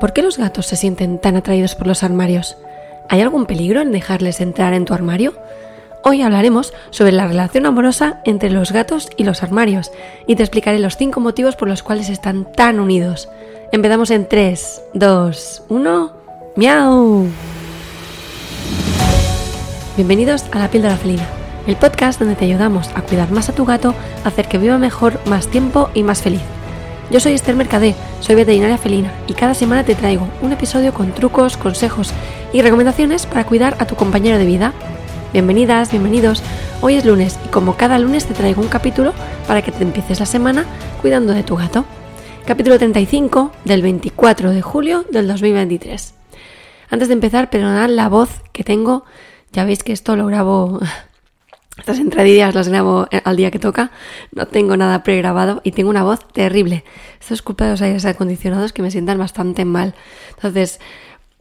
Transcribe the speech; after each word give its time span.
¿Por 0.00 0.12
qué 0.12 0.22
los 0.22 0.38
gatos 0.38 0.66
se 0.66 0.76
sienten 0.76 1.18
tan 1.18 1.36
atraídos 1.36 1.74
por 1.74 1.86
los 1.86 2.02
armarios? 2.02 2.56
¿Hay 3.08 3.20
algún 3.20 3.46
peligro 3.46 3.80
en 3.80 3.92
dejarles 3.92 4.40
entrar 4.40 4.74
en 4.74 4.84
tu 4.84 4.94
armario? 4.94 5.34
Hoy 6.04 6.22
hablaremos 6.22 6.74
sobre 6.90 7.12
la 7.12 7.28
relación 7.28 7.66
amorosa 7.66 8.20
entre 8.24 8.50
los 8.50 8.72
gatos 8.72 9.08
y 9.16 9.22
los 9.22 9.44
armarios 9.44 9.92
y 10.26 10.34
te 10.34 10.42
explicaré 10.42 10.80
los 10.80 10.96
5 10.96 11.20
motivos 11.20 11.54
por 11.54 11.68
los 11.68 11.84
cuales 11.84 12.08
están 12.08 12.50
tan 12.50 12.80
unidos. 12.80 13.28
Empezamos 13.70 14.10
en 14.10 14.28
3, 14.28 14.82
2, 14.94 15.62
1. 15.68 16.12
¡Miau! 16.56 17.28
Bienvenidos 19.96 20.46
a 20.50 20.58
La 20.58 20.68
piel 20.68 20.82
de 20.82 20.88
la 20.88 20.96
felina, 20.96 21.28
el 21.66 21.76
podcast 21.76 22.18
donde 22.18 22.34
te 22.34 22.46
ayudamos 22.46 22.88
a 22.96 23.02
cuidar 23.02 23.30
más 23.30 23.48
a 23.48 23.54
tu 23.54 23.64
gato, 23.64 23.94
hacer 24.24 24.48
que 24.48 24.58
viva 24.58 24.78
mejor, 24.78 25.20
más 25.26 25.46
tiempo 25.46 25.90
y 25.94 26.02
más 26.02 26.22
feliz. 26.22 26.42
Yo 27.10 27.20
soy 27.20 27.32
Esther 27.32 27.56
Mercadé, 27.56 27.94
soy 28.20 28.36
veterinaria 28.36 28.78
felina 28.78 29.12
y 29.26 29.34
cada 29.34 29.54
semana 29.54 29.84
te 29.84 29.94
traigo 29.94 30.28
un 30.40 30.52
episodio 30.52 30.94
con 30.94 31.12
trucos, 31.12 31.56
consejos 31.56 32.12
y 32.52 32.62
recomendaciones 32.62 33.26
para 33.26 33.44
cuidar 33.44 33.76
a 33.80 33.86
tu 33.86 33.96
compañero 33.96 34.38
de 34.38 34.46
vida. 34.46 34.72
Bienvenidas, 35.32 35.90
bienvenidos. 35.90 36.42
Hoy 36.80 36.94
es 36.94 37.04
lunes 37.04 37.38
y 37.44 37.48
como 37.48 37.76
cada 37.76 37.98
lunes 37.98 38.26
te 38.26 38.34
traigo 38.34 38.62
un 38.62 38.68
capítulo 38.68 39.12
para 39.46 39.60
que 39.60 39.72
te 39.72 39.82
empieces 39.82 40.20
la 40.20 40.26
semana 40.26 40.64
cuidando 41.02 41.34
de 41.34 41.42
tu 41.42 41.56
gato. 41.56 41.84
Capítulo 42.46 42.78
35 42.78 43.52
del 43.64 43.82
24 43.82 44.50
de 44.50 44.62
julio 44.62 45.04
del 45.10 45.28
2023. 45.28 46.14
Antes 46.88 47.08
de 47.08 47.14
empezar, 47.14 47.50
perdonad 47.50 47.90
la 47.90 48.08
voz 48.08 48.40
que 48.52 48.64
tengo. 48.64 49.04
Ya 49.52 49.64
veis 49.64 49.82
que 49.82 49.92
esto 49.92 50.16
lo 50.16 50.26
grabo 50.26 50.80
estas 51.82 51.98
entradillas 51.98 52.54
las 52.54 52.68
grabo 52.68 53.08
al 53.24 53.36
día 53.36 53.50
que 53.50 53.58
toca, 53.58 53.90
no 54.30 54.46
tengo 54.46 54.76
nada 54.76 55.02
pregrabado 55.02 55.60
y 55.64 55.72
tengo 55.72 55.90
una 55.90 56.04
voz 56.04 56.28
terrible. 56.28 56.84
Esto 57.20 57.34
es 57.34 57.42
culpa 57.42 57.64
de 57.64 57.72
los 57.72 57.82
aires 57.82 58.04
acondicionados 58.04 58.72
que 58.72 58.82
me 58.82 58.92
sientan 58.92 59.18
bastante 59.18 59.64
mal. 59.64 59.96
Entonces, 60.36 60.78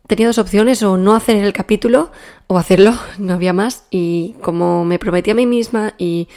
tenía 0.08 0.26
dos 0.26 0.40
opciones, 0.40 0.82
o 0.82 0.98
no 0.98 1.14
hacer 1.14 1.36
el 1.36 1.54
capítulo 1.54 2.12
o 2.48 2.58
hacerlo, 2.58 2.96
no 3.20 3.36
había 3.36 3.54
más. 3.54 3.84
Y 3.92 4.34
como 4.42 4.84
me 4.84 4.98
prometí 4.98 5.30
a 5.30 5.36
mí 5.36 5.46
misma 5.46 5.94
y 6.00 6.28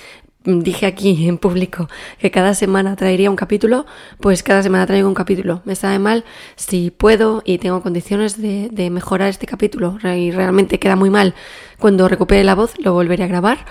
dije 0.45 0.87
aquí 0.87 1.27
en 1.29 1.39
público 1.39 1.89
que 2.19 2.31
cada 2.31 2.55
semana 2.55 2.97
traería 2.97 3.31
un 3.31 3.37
capítulo, 3.37 3.87
pues 4.21 4.43
cada 4.43 4.63
semana 4.63 4.87
traigo 4.87 5.09
un 5.09 5.15
capítulo. 5.15 5.63
Me 5.65 5.75
sabe 5.75 5.99
mal 5.99 6.25
si 6.57 6.91
puedo 6.91 7.43
y 7.45 7.59
tengo 7.59 7.83
condiciones 7.83 8.41
de, 8.41 8.69
de 8.71 8.91
mejorar 8.91 9.29
este 9.29 9.47
capítulo 9.47 9.99
y 10.03 10.31
realmente 10.31 10.79
queda 10.79 10.97
muy 10.97 11.11
mal. 11.11 11.35
Cuando 11.79 12.09
recupere 12.09 12.45
la 12.45 12.55
voz 12.55 12.75
lo 12.79 12.93
volveré 12.93 13.25
a 13.25 13.29
grabar 13.29 13.67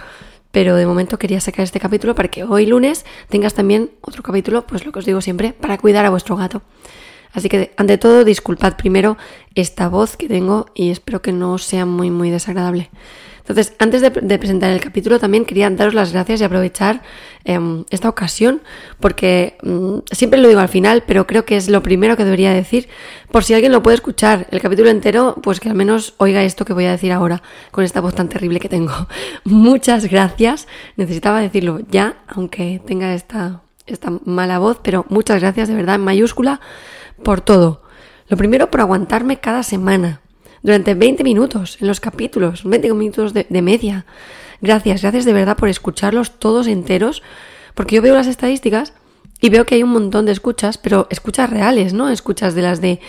pero 0.53 0.75
de 0.75 0.85
momento 0.85 1.17
quería 1.17 1.41
sacar 1.41 1.63
este 1.63 1.79
capítulo 1.79 2.13
para 2.13 2.29
que 2.29 2.43
hoy 2.43 2.67
lunes 2.67 3.07
tengas 3.27 3.55
también 3.55 3.89
otro 4.01 4.21
capítulo, 4.21 4.67
pues 4.67 4.85
lo 4.85 4.91
que 4.91 4.99
os 4.99 5.05
digo 5.05 5.19
siempre, 5.19 5.51
para 5.51 5.79
cuidar 5.79 6.05
a 6.05 6.11
vuestro 6.11 6.35
gato. 6.35 6.61
Así 7.33 7.49
que, 7.49 7.73
ante 7.75 7.97
todo, 7.97 8.23
disculpad 8.23 8.77
primero 8.77 9.17
esta 9.55 9.89
voz 9.89 10.15
que 10.15 10.27
tengo 10.27 10.67
y 10.75 10.91
espero 10.91 11.23
que 11.23 11.31
no 11.31 11.57
sea 11.57 11.87
muy, 11.87 12.11
muy 12.11 12.29
desagradable. 12.29 12.91
Entonces, 13.43 13.73
antes 13.77 14.01
de, 14.01 14.39
presentar 14.39 14.71
el 14.71 14.79
capítulo, 14.79 15.19
también 15.19 15.43
quería 15.43 15.69
daros 15.69 15.93
las 15.93 16.13
gracias 16.13 16.39
y 16.39 16.45
aprovechar 16.45 17.01
em, 17.43 17.83
esta 17.89 18.07
ocasión, 18.07 18.61
porque 19.01 19.57
mm, 19.61 19.97
siempre 20.09 20.39
lo 20.39 20.47
digo 20.47 20.61
al 20.61 20.69
final, 20.69 21.03
pero 21.05 21.27
creo 21.27 21.43
que 21.43 21.57
es 21.57 21.69
lo 21.69 21.83
primero 21.83 22.15
que 22.15 22.23
debería 22.23 22.53
decir, 22.53 22.87
por 23.31 23.43
si 23.43 23.53
alguien 23.53 23.73
lo 23.73 23.83
puede 23.83 23.95
escuchar 23.95 24.47
el 24.51 24.61
capítulo 24.61 24.89
entero, 24.89 25.35
pues 25.43 25.59
que 25.59 25.67
al 25.67 25.75
menos 25.75 26.13
oiga 26.19 26.41
esto 26.41 26.63
que 26.63 26.71
voy 26.71 26.85
a 26.85 26.91
decir 26.91 27.11
ahora, 27.11 27.43
con 27.71 27.83
esta 27.83 27.99
voz 27.99 28.15
tan 28.15 28.29
terrible 28.29 28.61
que 28.61 28.69
tengo. 28.69 28.93
Muchas 29.43 30.05
gracias, 30.05 30.69
necesitaba 30.95 31.41
decirlo 31.41 31.81
ya, 31.91 32.23
aunque 32.27 32.81
tenga 32.87 33.13
esta, 33.13 33.61
esta 33.87 34.09
mala 34.23 34.59
voz, 34.59 34.79
pero 34.81 35.05
muchas 35.09 35.41
gracias 35.41 35.67
de 35.67 35.75
verdad 35.75 35.95
en 35.95 36.01
mayúscula 36.01 36.61
por 37.23 37.41
todo. 37.41 37.83
Lo 38.29 38.37
primero 38.37 38.71
por 38.71 38.79
aguantarme 38.79 39.41
cada 39.41 39.63
semana 39.63 40.22
durante 40.63 40.95
20 40.95 41.23
minutos 41.23 41.77
en 41.81 41.87
los 41.87 41.99
capítulos, 41.99 42.63
20 42.63 42.93
minutos 42.93 43.33
de, 43.33 43.61
media. 43.61 44.05
Gracias, 44.61 45.01
gracias 45.01 45.25
de 45.25 45.33
verdad 45.33 45.57
por 45.57 45.69
escucharlos 45.69 46.39
todos 46.39 46.67
enteros, 46.67 47.21
porque 47.75 47.97
yo 47.97 48.01
veo 48.01 48.15
las 48.15 48.27
estadísticas 48.27 48.93
y 49.41 49.49
veo 49.49 49.65
que 49.65 49.75
hay 49.75 49.83
un 49.83 49.91
montón 49.91 50.25
de 50.25 50.31
escuchas, 50.31 50.77
pero 50.77 51.07
escuchas 51.09 51.49
reales, 51.49 51.93
¿no? 51.93 52.09
Escuchas 52.09 52.55
de 52.55 52.61
las 52.61 52.79
de, 52.79 53.01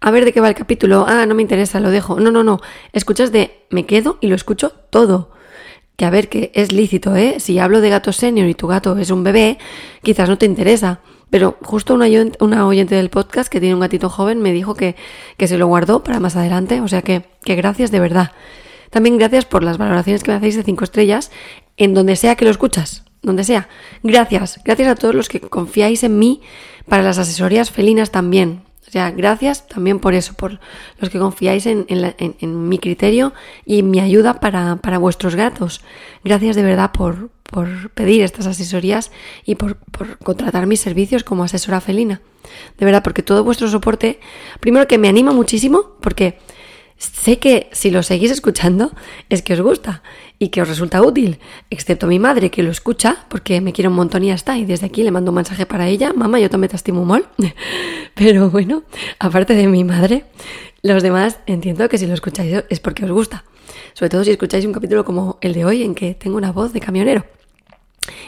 a 0.00 0.10
ver 0.12 0.24
de 0.24 0.32
qué 0.32 0.40
va 0.40 0.48
el 0.48 0.54
capítulo, 0.54 1.04
ah, 1.08 1.26
no 1.26 1.34
me 1.34 1.42
interesa, 1.42 1.80
lo 1.80 1.90
dejo. 1.90 2.20
No, 2.20 2.30
no, 2.30 2.44
no, 2.44 2.60
escuchas 2.92 3.32
de, 3.32 3.66
me 3.70 3.86
quedo 3.86 4.18
y 4.20 4.28
lo 4.28 4.36
escucho 4.36 4.72
todo. 4.90 5.32
Que 5.96 6.04
a 6.04 6.10
ver, 6.10 6.28
que 6.28 6.52
es 6.54 6.72
lícito, 6.72 7.16
¿eh? 7.16 7.40
Si 7.40 7.58
hablo 7.58 7.80
de 7.80 7.90
gato 7.90 8.12
senior 8.12 8.48
y 8.48 8.54
tu 8.54 8.68
gato 8.68 8.96
es 8.96 9.10
un 9.10 9.24
bebé, 9.24 9.58
quizás 10.02 10.28
no 10.28 10.38
te 10.38 10.46
interesa. 10.46 11.00
Pero 11.30 11.56
justo 11.62 11.94
una, 11.94 12.66
oyente 12.66 12.94
del 12.96 13.08
podcast 13.08 13.50
que 13.50 13.60
tiene 13.60 13.74
un 13.74 13.80
gatito 13.80 14.10
joven 14.10 14.40
me 14.40 14.52
dijo 14.52 14.74
que, 14.74 14.96
que 15.36 15.46
se 15.46 15.58
lo 15.58 15.66
guardó 15.68 16.02
para 16.02 16.20
más 16.20 16.36
adelante. 16.36 16.80
O 16.80 16.88
sea 16.88 17.02
que, 17.02 17.24
que 17.44 17.54
gracias 17.54 17.90
de 17.90 18.00
verdad. 18.00 18.32
También 18.90 19.18
gracias 19.18 19.44
por 19.44 19.62
las 19.62 19.78
valoraciones 19.78 20.24
que 20.24 20.32
me 20.32 20.36
hacéis 20.36 20.56
de 20.56 20.64
5 20.64 20.84
estrellas 20.84 21.30
en 21.76 21.94
donde 21.94 22.16
sea 22.16 22.34
que 22.34 22.44
lo 22.44 22.50
escuchas, 22.50 23.04
donde 23.22 23.44
sea. 23.44 23.68
Gracias, 24.02 24.60
gracias 24.64 24.88
a 24.88 24.94
todos 24.96 25.14
los 25.14 25.28
que 25.28 25.40
confiáis 25.40 26.02
en 26.02 26.18
mí 26.18 26.42
para 26.88 27.04
las 27.04 27.18
asesorías 27.18 27.70
felinas 27.70 28.10
también. 28.10 28.64
O 28.90 28.92
sea, 28.92 29.12
gracias 29.12 29.68
también 29.68 30.00
por 30.00 30.14
eso, 30.14 30.34
por 30.34 30.58
los 30.98 31.10
que 31.10 31.20
confiáis 31.20 31.64
en, 31.66 31.86
en, 31.88 32.68
mi 32.68 32.80
criterio 32.80 33.32
y 33.64 33.78
en 33.78 33.88
mi 33.88 34.00
ayuda 34.00 34.40
para, 34.40 34.98
vuestros 34.98 35.36
gatos. 35.36 35.80
Gracias 36.24 36.56
de 36.56 36.64
verdad 36.64 36.90
por, 36.90 37.30
por 37.44 37.90
pedir 37.90 38.24
estas 38.24 38.48
asesorías 38.48 39.12
y 39.44 39.54
por, 39.54 39.78
contratar 40.24 40.66
mis 40.66 40.80
servicios 40.80 41.22
como 41.22 41.44
asesora 41.44 41.80
felina. 41.80 42.20
De 42.78 42.84
verdad, 42.84 43.04
porque 43.04 43.22
todo 43.22 43.44
vuestro 43.44 43.68
soporte, 43.68 44.18
primero 44.58 44.88
que 44.88 44.98
me 44.98 45.08
anima 45.08 45.30
muchísimo, 45.30 45.92
porque 46.00 46.40
sé 46.96 47.38
que 47.38 47.68
si 47.70 47.92
lo 47.92 48.02
seguís 48.02 48.32
escuchando 48.32 48.90
es 49.28 49.42
que 49.42 49.52
os 49.52 49.60
gusta 49.60 50.02
y 50.42 50.48
que 50.48 50.62
os 50.62 50.68
resulta 50.68 51.02
útil, 51.02 51.38
excepto 51.68 52.06
mi 52.06 52.18
madre 52.18 52.50
que 52.50 52.62
lo 52.62 52.70
escucha 52.70 53.26
porque 53.28 53.60
me 53.60 53.74
quiere 53.74 53.88
un 53.88 53.94
montón 53.94 54.24
y 54.24 54.28
ya 54.28 54.34
está. 54.34 54.56
Y 54.56 54.64
desde 54.64 54.86
aquí 54.86 55.02
le 55.02 55.10
mando 55.10 55.32
un 55.32 55.34
mensaje 55.34 55.66
para 55.66 55.86
ella, 55.86 56.14
mamá, 56.14 56.40
yo 56.40 56.48
también 56.48 56.70
te 56.70 56.76
estimo 56.76 57.04
mal. 57.04 57.28
Pero 58.14 58.48
bueno, 58.48 58.82
aparte 59.18 59.54
de 59.54 59.68
mi 59.68 59.84
madre, 59.84 60.24
los 60.80 61.02
demás 61.02 61.38
entiendo 61.46 61.86
que 61.90 61.98
si 61.98 62.06
lo 62.06 62.14
escucháis 62.14 62.64
es 62.70 62.80
porque 62.80 63.04
os 63.04 63.10
gusta. 63.10 63.44
Sobre 63.92 64.08
todo 64.08 64.24
si 64.24 64.30
escucháis 64.30 64.64
un 64.64 64.72
capítulo 64.72 65.04
como 65.04 65.36
el 65.42 65.52
de 65.52 65.66
hoy 65.66 65.82
en 65.82 65.94
que 65.94 66.14
tengo 66.14 66.38
una 66.38 66.52
voz 66.52 66.72
de 66.72 66.80
camionero. 66.80 67.26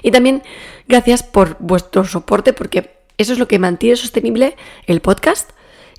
Y 0.02 0.10
también 0.10 0.42
gracias 0.86 1.22
por 1.22 1.56
vuestro 1.60 2.04
soporte 2.04 2.52
porque 2.52 2.90
eso 3.16 3.32
es 3.32 3.38
lo 3.38 3.48
que 3.48 3.58
mantiene 3.58 3.96
sostenible 3.96 4.54
el 4.86 5.00
podcast 5.00 5.50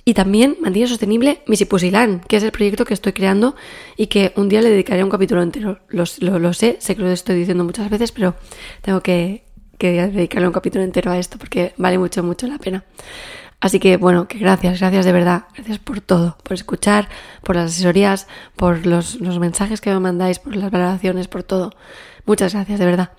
y 0.04 0.14
también 0.14 0.56
mantiene 0.60 0.88
sostenible 0.88 1.42
Misipusilán, 1.46 2.20
que 2.28 2.36
es 2.36 2.42
el 2.42 2.52
proyecto 2.52 2.84
que 2.84 2.94
estoy 2.94 3.12
creando 3.12 3.56
y 3.96 4.08
que 4.08 4.32
un 4.36 4.48
día 4.48 4.60
le 4.60 4.70
dedicaré 4.70 5.02
un 5.02 5.10
capítulo 5.10 5.42
entero. 5.42 5.78
Lo, 5.88 6.04
lo, 6.38 6.52
sé, 6.52 6.76
sé 6.80 6.94
que 6.94 7.02
lo 7.02 7.10
estoy 7.10 7.36
diciendo 7.36 7.64
muchas 7.64 7.88
veces, 7.88 8.12
pero 8.12 8.34
tengo 8.82 9.00
que, 9.00 9.44
que 9.78 9.92
dedicarle 10.08 10.46
un 10.46 10.52
capítulo 10.52 10.84
entero 10.84 11.10
a 11.10 11.18
esto 11.18 11.38
porque 11.38 11.72
vale 11.78 11.98
mucho, 11.98 12.22
mucho 12.22 12.46
la 12.46 12.58
pena. 12.58 12.84
Así 13.60 13.80
que 13.80 13.96
bueno, 13.96 14.28
que 14.28 14.38
gracias, 14.38 14.78
gracias 14.78 15.06
de 15.06 15.12
verdad, 15.12 15.44
gracias 15.54 15.78
por 15.78 16.02
todo, 16.02 16.36
por 16.42 16.52
escuchar, 16.52 17.08
por 17.42 17.56
las 17.56 17.72
asesorías, 17.72 18.26
por 18.56 18.84
los, 18.84 19.20
los 19.20 19.38
mensajes 19.38 19.80
que 19.80 19.90
me 19.90 20.00
mandáis, 20.00 20.38
por 20.38 20.54
las 20.54 20.70
valoraciones, 20.70 21.28
por 21.28 21.44
todo. 21.44 21.72
Muchas 22.26 22.52
gracias, 22.52 22.78
de 22.78 22.84
verdad. 22.84 23.12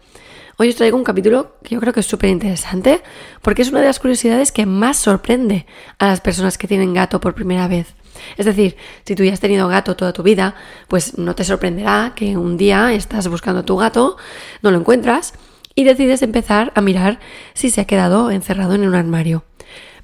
Hoy 0.57 0.69
os 0.69 0.75
traigo 0.77 0.95
un 0.95 1.03
capítulo 1.03 1.57
que 1.63 1.75
yo 1.75 1.81
creo 1.81 1.91
que 1.91 1.99
es 1.99 2.05
súper 2.05 2.29
interesante 2.29 3.01
porque 3.41 3.61
es 3.61 3.69
una 3.71 3.81
de 3.81 3.87
las 3.87 3.99
curiosidades 3.99 4.53
que 4.53 4.65
más 4.65 4.95
sorprende 4.95 5.65
a 5.99 6.07
las 6.07 6.21
personas 6.21 6.57
que 6.57 6.67
tienen 6.67 6.93
gato 6.93 7.19
por 7.19 7.35
primera 7.35 7.67
vez. 7.67 7.93
Es 8.37 8.45
decir, 8.45 8.77
si 9.03 9.15
tú 9.15 9.25
ya 9.25 9.33
has 9.33 9.41
tenido 9.41 9.67
gato 9.67 9.97
toda 9.97 10.13
tu 10.13 10.23
vida, 10.23 10.55
pues 10.87 11.17
no 11.17 11.35
te 11.35 11.43
sorprenderá 11.43 12.13
que 12.15 12.37
un 12.37 12.55
día 12.55 12.93
estás 12.93 13.27
buscando 13.27 13.59
a 13.59 13.65
tu 13.65 13.75
gato, 13.75 14.15
no 14.61 14.71
lo 14.71 14.77
encuentras 14.77 15.33
y 15.75 15.83
decides 15.83 16.21
empezar 16.21 16.71
a 16.73 16.79
mirar 16.79 17.19
si 17.53 17.69
se 17.69 17.81
ha 17.81 17.85
quedado 17.85 18.31
encerrado 18.31 18.75
en 18.75 18.87
un 18.87 18.95
armario. 18.95 19.43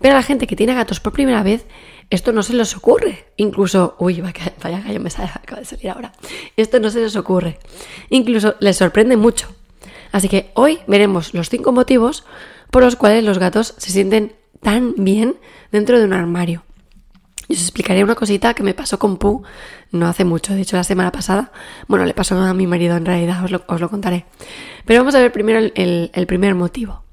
Pero 0.01 0.16
a 0.16 0.18
la 0.18 0.23
gente 0.23 0.47
que 0.47 0.57
tiene 0.57 0.73
gatos 0.73 1.00
por 1.00 1.13
primera 1.13 1.44
vez, 1.44 1.66
esto 2.09 2.33
no 2.33 2.44
se 2.44 2.56
les 2.56 2.75
ocurre. 2.75 3.27
Incluso, 3.38 3.95
uy, 4.00 4.19
vaya, 4.19 4.51
gallo 4.62 5.00
me 5.00 5.09
acaba 5.09 5.62
de 5.62 5.65
salir 5.65 5.89
ahora. 5.92 6.12
Esto 6.57 6.81
no 6.81 6.89
se 6.89 7.00
les 7.00 7.15
ocurre. 7.15 7.57
Incluso 8.09 8.56
les 8.59 8.75
sorprende 8.75 9.15
mucho. 9.15 9.47
Así 10.12 10.30
que 10.30 10.52
hoy 10.54 10.80
veremos 10.88 11.34
los 11.34 11.50
cinco 11.50 11.72
motivos 11.72 12.25
por 12.69 12.84
los 12.84 12.96
cuales 12.96 13.24
los 13.24 13.40
gatos 13.40 13.74
se 13.78 13.92
sienten 13.92 14.34
tan 14.62 14.94
bien 14.98 15.36
dentro 15.72 16.00
de 16.00 16.06
un 16.06 16.13
armario. 16.13 16.63
Y 17.48 17.56
os 17.56 17.62
explicaré 17.62 18.04
una 18.04 18.16
cosita 18.16 18.54
que 18.54 18.63
me 18.63 18.74
pasó 18.74 18.98
con 18.98 19.18
Pu 19.18 19.44
no 19.92 20.08
hace 20.08 20.24
mucho, 20.24 20.54
de 20.54 20.62
hecho 20.62 20.78
la 20.78 20.86
semana 20.86 21.12
pasada. 21.12 21.52
Bueno, 21.88 22.06
le 22.06 22.13
pasó 22.13 22.40
a 22.40 22.54
mi 22.54 22.66
marido 22.66 22.96
en 22.96 23.06
realidad, 23.06 23.44
os 23.44 23.81
lo, 23.81 23.90
contaré. 23.90 24.25
Pero 24.86 25.02
vamos 25.02 25.16
a 25.16 25.19
ver 25.19 25.34
primero 25.34 25.60
el, 25.60 26.12
el 26.14 26.28
primer 26.28 26.56
motivo. 26.56 27.04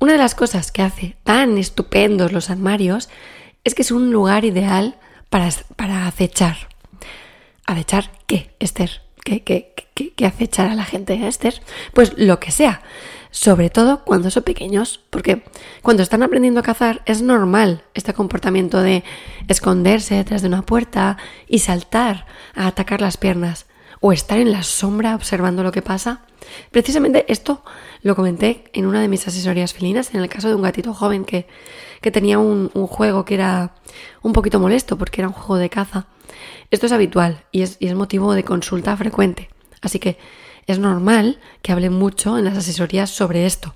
Una 0.00 0.12
de 0.12 0.18
las 0.18 0.34
cosas 0.34 0.72
que 0.72 0.82
hace 0.82 1.16
tan 1.22 1.56
estupendos 1.56 2.32
los 2.32 2.50
armarios 2.50 3.08
es 3.64 3.74
que 3.74 3.82
es 3.82 3.90
un 3.90 4.12
lugar 4.12 4.44
ideal 4.44 4.96
para, 5.30 5.48
para 5.76 6.06
acechar. 6.06 6.56
¿Acechar 7.64 8.10
qué, 8.26 8.54
Esther? 8.58 9.02
¿Qué, 9.24 9.42
qué, 9.42 9.74
qué, 9.96 10.26
acechar 10.26 10.68
a 10.68 10.74
la 10.74 10.84
gente, 10.84 11.26
Esther? 11.26 11.60
Pues 11.94 12.12
lo 12.16 12.38
que 12.38 12.50
sea. 12.50 12.82
sobre 13.32 13.68
todo 13.68 14.02
cuando 14.04 14.30
son 14.30 14.44
pequeños, 14.44 15.00
porque 15.10 15.42
cuando 15.82 16.02
están 16.02 16.22
aprendiendo 16.22 16.60
a 16.60 16.62
cazar 16.62 17.02
es 17.04 17.20
normal 17.20 17.82
este 17.92 18.14
comportamiento 18.14 18.80
de 18.80 19.04
esconderse 19.46 20.14
detrás 20.14 20.40
de 20.40 20.48
una 20.48 20.62
puerta 20.62 21.18
y 21.46 21.58
saltar 21.58 22.24
a 22.54 22.66
atacar 22.66 23.02
las 23.02 23.18
piernas 23.18 23.66
o 24.00 24.12
estar 24.12 24.38
en 24.38 24.52
la 24.52 24.62
sombra 24.62 25.14
observando 25.14 25.62
lo 25.62 25.72
que 25.72 25.82
pasa. 25.82 26.22
Precisamente 26.70 27.26
esto 27.28 27.62
lo 28.02 28.16
comenté 28.16 28.70
en 28.72 28.86
una 28.86 29.02
de 29.02 29.08
mis 29.08 29.26
asesorías 29.28 29.74
felinas, 29.74 30.14
en 30.14 30.22
el 30.22 30.30
caso 30.30 30.48
de 30.48 30.54
un 30.54 30.62
gatito 30.62 30.94
joven 30.94 31.26
que, 31.26 31.46
que 32.00 32.10
tenía 32.10 32.38
un, 32.38 32.70
juego 32.70 33.26
que 33.26 33.34
era 33.34 33.74
un 34.22 34.32
poquito 34.32 34.60
molesto 34.60 34.96
porque 34.96 35.20
era 35.20 35.28
un 35.28 35.34
juego 35.34 35.56
de 35.56 35.68
caza. 35.68 36.06
Esto 36.70 36.86
es 36.86 36.92
habitual 36.92 37.44
y 37.52 37.62
es 37.62 37.94
motivo 37.94 38.32
de 38.32 38.44
consulta 38.44 38.96
frecuente. 38.96 39.50
Así 39.82 39.98
que 39.98 40.18
es 40.66 40.78
normal 40.78 41.38
que 41.62 41.72
hable 41.72 41.90
mucho 41.90 42.38
en 42.38 42.44
las 42.44 42.56
asesorías 42.56 43.10
sobre 43.10 43.46
esto. 43.46 43.74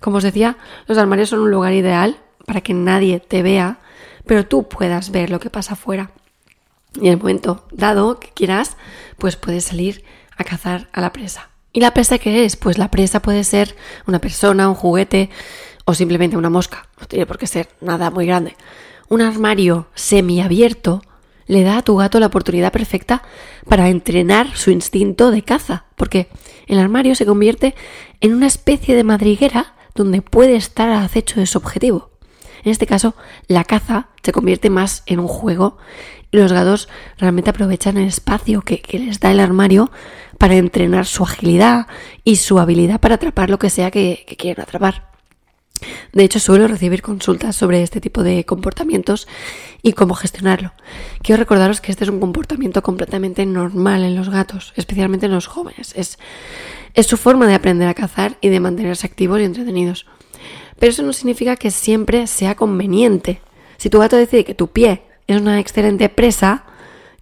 Como 0.00 0.16
os 0.16 0.22
decía, 0.22 0.56
los 0.86 0.98
armarios 0.98 1.28
son 1.28 1.40
un 1.40 1.50
lugar 1.50 1.72
ideal 1.72 2.18
para 2.46 2.60
que 2.60 2.74
nadie 2.74 3.20
te 3.20 3.42
vea, 3.42 3.78
pero 4.26 4.46
tú 4.46 4.68
puedas 4.68 5.10
ver 5.10 5.30
lo 5.30 5.40
que 5.40 5.50
pasa 5.50 5.74
afuera. 5.74 6.10
Y 6.94 7.06
en 7.06 7.12
el 7.12 7.18
momento 7.18 7.66
dado 7.70 8.18
que 8.18 8.30
quieras, 8.30 8.76
pues 9.18 9.36
puedes 9.36 9.64
salir 9.64 10.04
a 10.36 10.44
cazar 10.44 10.88
a 10.92 11.00
la 11.00 11.12
presa. 11.12 11.50
¿Y 11.72 11.80
la 11.80 11.94
presa 11.94 12.18
qué 12.18 12.44
es? 12.44 12.56
Pues 12.56 12.78
la 12.78 12.90
presa 12.90 13.22
puede 13.22 13.44
ser 13.44 13.76
una 14.06 14.18
persona, 14.18 14.68
un 14.68 14.74
juguete 14.74 15.30
o 15.84 15.94
simplemente 15.94 16.36
una 16.36 16.50
mosca. 16.50 16.86
No 17.00 17.06
tiene 17.06 17.26
por 17.26 17.38
qué 17.38 17.46
ser 17.46 17.68
nada 17.80 18.10
muy 18.10 18.26
grande. 18.26 18.56
Un 19.08 19.22
armario 19.22 19.86
semiabierto 19.94 21.02
le 21.52 21.64
da 21.64 21.78
a 21.78 21.82
tu 21.82 21.96
gato 21.96 22.18
la 22.18 22.26
oportunidad 22.26 22.72
perfecta 22.72 23.22
para 23.68 23.90
entrenar 23.90 24.56
su 24.56 24.70
instinto 24.70 25.30
de 25.30 25.42
caza, 25.42 25.84
porque 25.96 26.28
el 26.66 26.78
armario 26.78 27.14
se 27.14 27.26
convierte 27.26 27.74
en 28.20 28.34
una 28.34 28.46
especie 28.46 28.96
de 28.96 29.04
madriguera 29.04 29.74
donde 29.94 30.22
puede 30.22 30.56
estar 30.56 30.88
a 30.88 31.04
acecho 31.04 31.40
de 31.40 31.46
su 31.46 31.58
objetivo. 31.58 32.10
En 32.64 32.72
este 32.72 32.86
caso, 32.86 33.14
la 33.48 33.64
caza 33.64 34.08
se 34.22 34.32
convierte 34.32 34.70
más 34.70 35.02
en 35.04 35.20
un 35.20 35.28
juego 35.28 35.76
y 36.30 36.38
los 36.38 36.52
gatos 36.52 36.88
realmente 37.18 37.50
aprovechan 37.50 37.98
el 37.98 38.08
espacio 38.08 38.62
que, 38.62 38.82
les 38.92 39.20
da 39.20 39.30
el 39.30 39.40
armario 39.40 39.90
para 40.38 40.56
entrenar 40.56 41.04
su 41.04 41.22
agilidad 41.22 41.86
y 42.24 42.36
su 42.36 42.58
habilidad 42.60 42.98
para 42.98 43.16
atrapar 43.16 43.50
lo 43.50 43.58
que 43.58 43.68
sea 43.68 43.90
que, 43.90 44.24
que 44.26 44.36
quieran 44.36 44.62
atrapar. 44.62 45.11
De 46.12 46.24
hecho, 46.24 46.38
suelo 46.38 46.68
recibir 46.68 47.02
consultas 47.02 47.56
sobre 47.56 47.82
este 47.82 48.00
tipo 48.00 48.22
de 48.22 48.44
comportamientos 48.44 49.28
y 49.82 49.92
cómo 49.92 50.14
gestionarlo. 50.14 50.72
Quiero 51.22 51.40
recordaros 51.40 51.80
que 51.80 51.92
este 51.92 52.04
es 52.04 52.10
un 52.10 52.20
comportamiento 52.20 52.82
completamente 52.82 53.46
normal 53.46 54.02
en 54.04 54.16
los 54.16 54.28
gatos, 54.28 54.72
especialmente 54.76 55.26
en 55.26 55.32
los 55.32 55.46
jóvenes. 55.46 55.92
Es, 55.96 56.18
es 56.94 57.06
su 57.06 57.16
forma 57.16 57.46
de 57.46 57.54
aprender 57.54 57.88
a 57.88 57.94
cazar 57.94 58.38
y 58.40 58.48
de 58.48 58.60
mantenerse 58.60 59.06
activos 59.06 59.40
y 59.40 59.44
entretenidos. 59.44 60.06
Pero 60.78 60.90
eso 60.90 61.02
no 61.02 61.12
significa 61.12 61.56
que 61.56 61.70
siempre 61.70 62.26
sea 62.26 62.56
conveniente. 62.56 63.40
Si 63.76 63.90
tu 63.90 63.98
gato 63.98 64.16
decide 64.16 64.44
que 64.44 64.54
tu 64.54 64.68
pie 64.68 65.02
es 65.26 65.40
una 65.40 65.60
excelente 65.60 66.08
presa, 66.08 66.64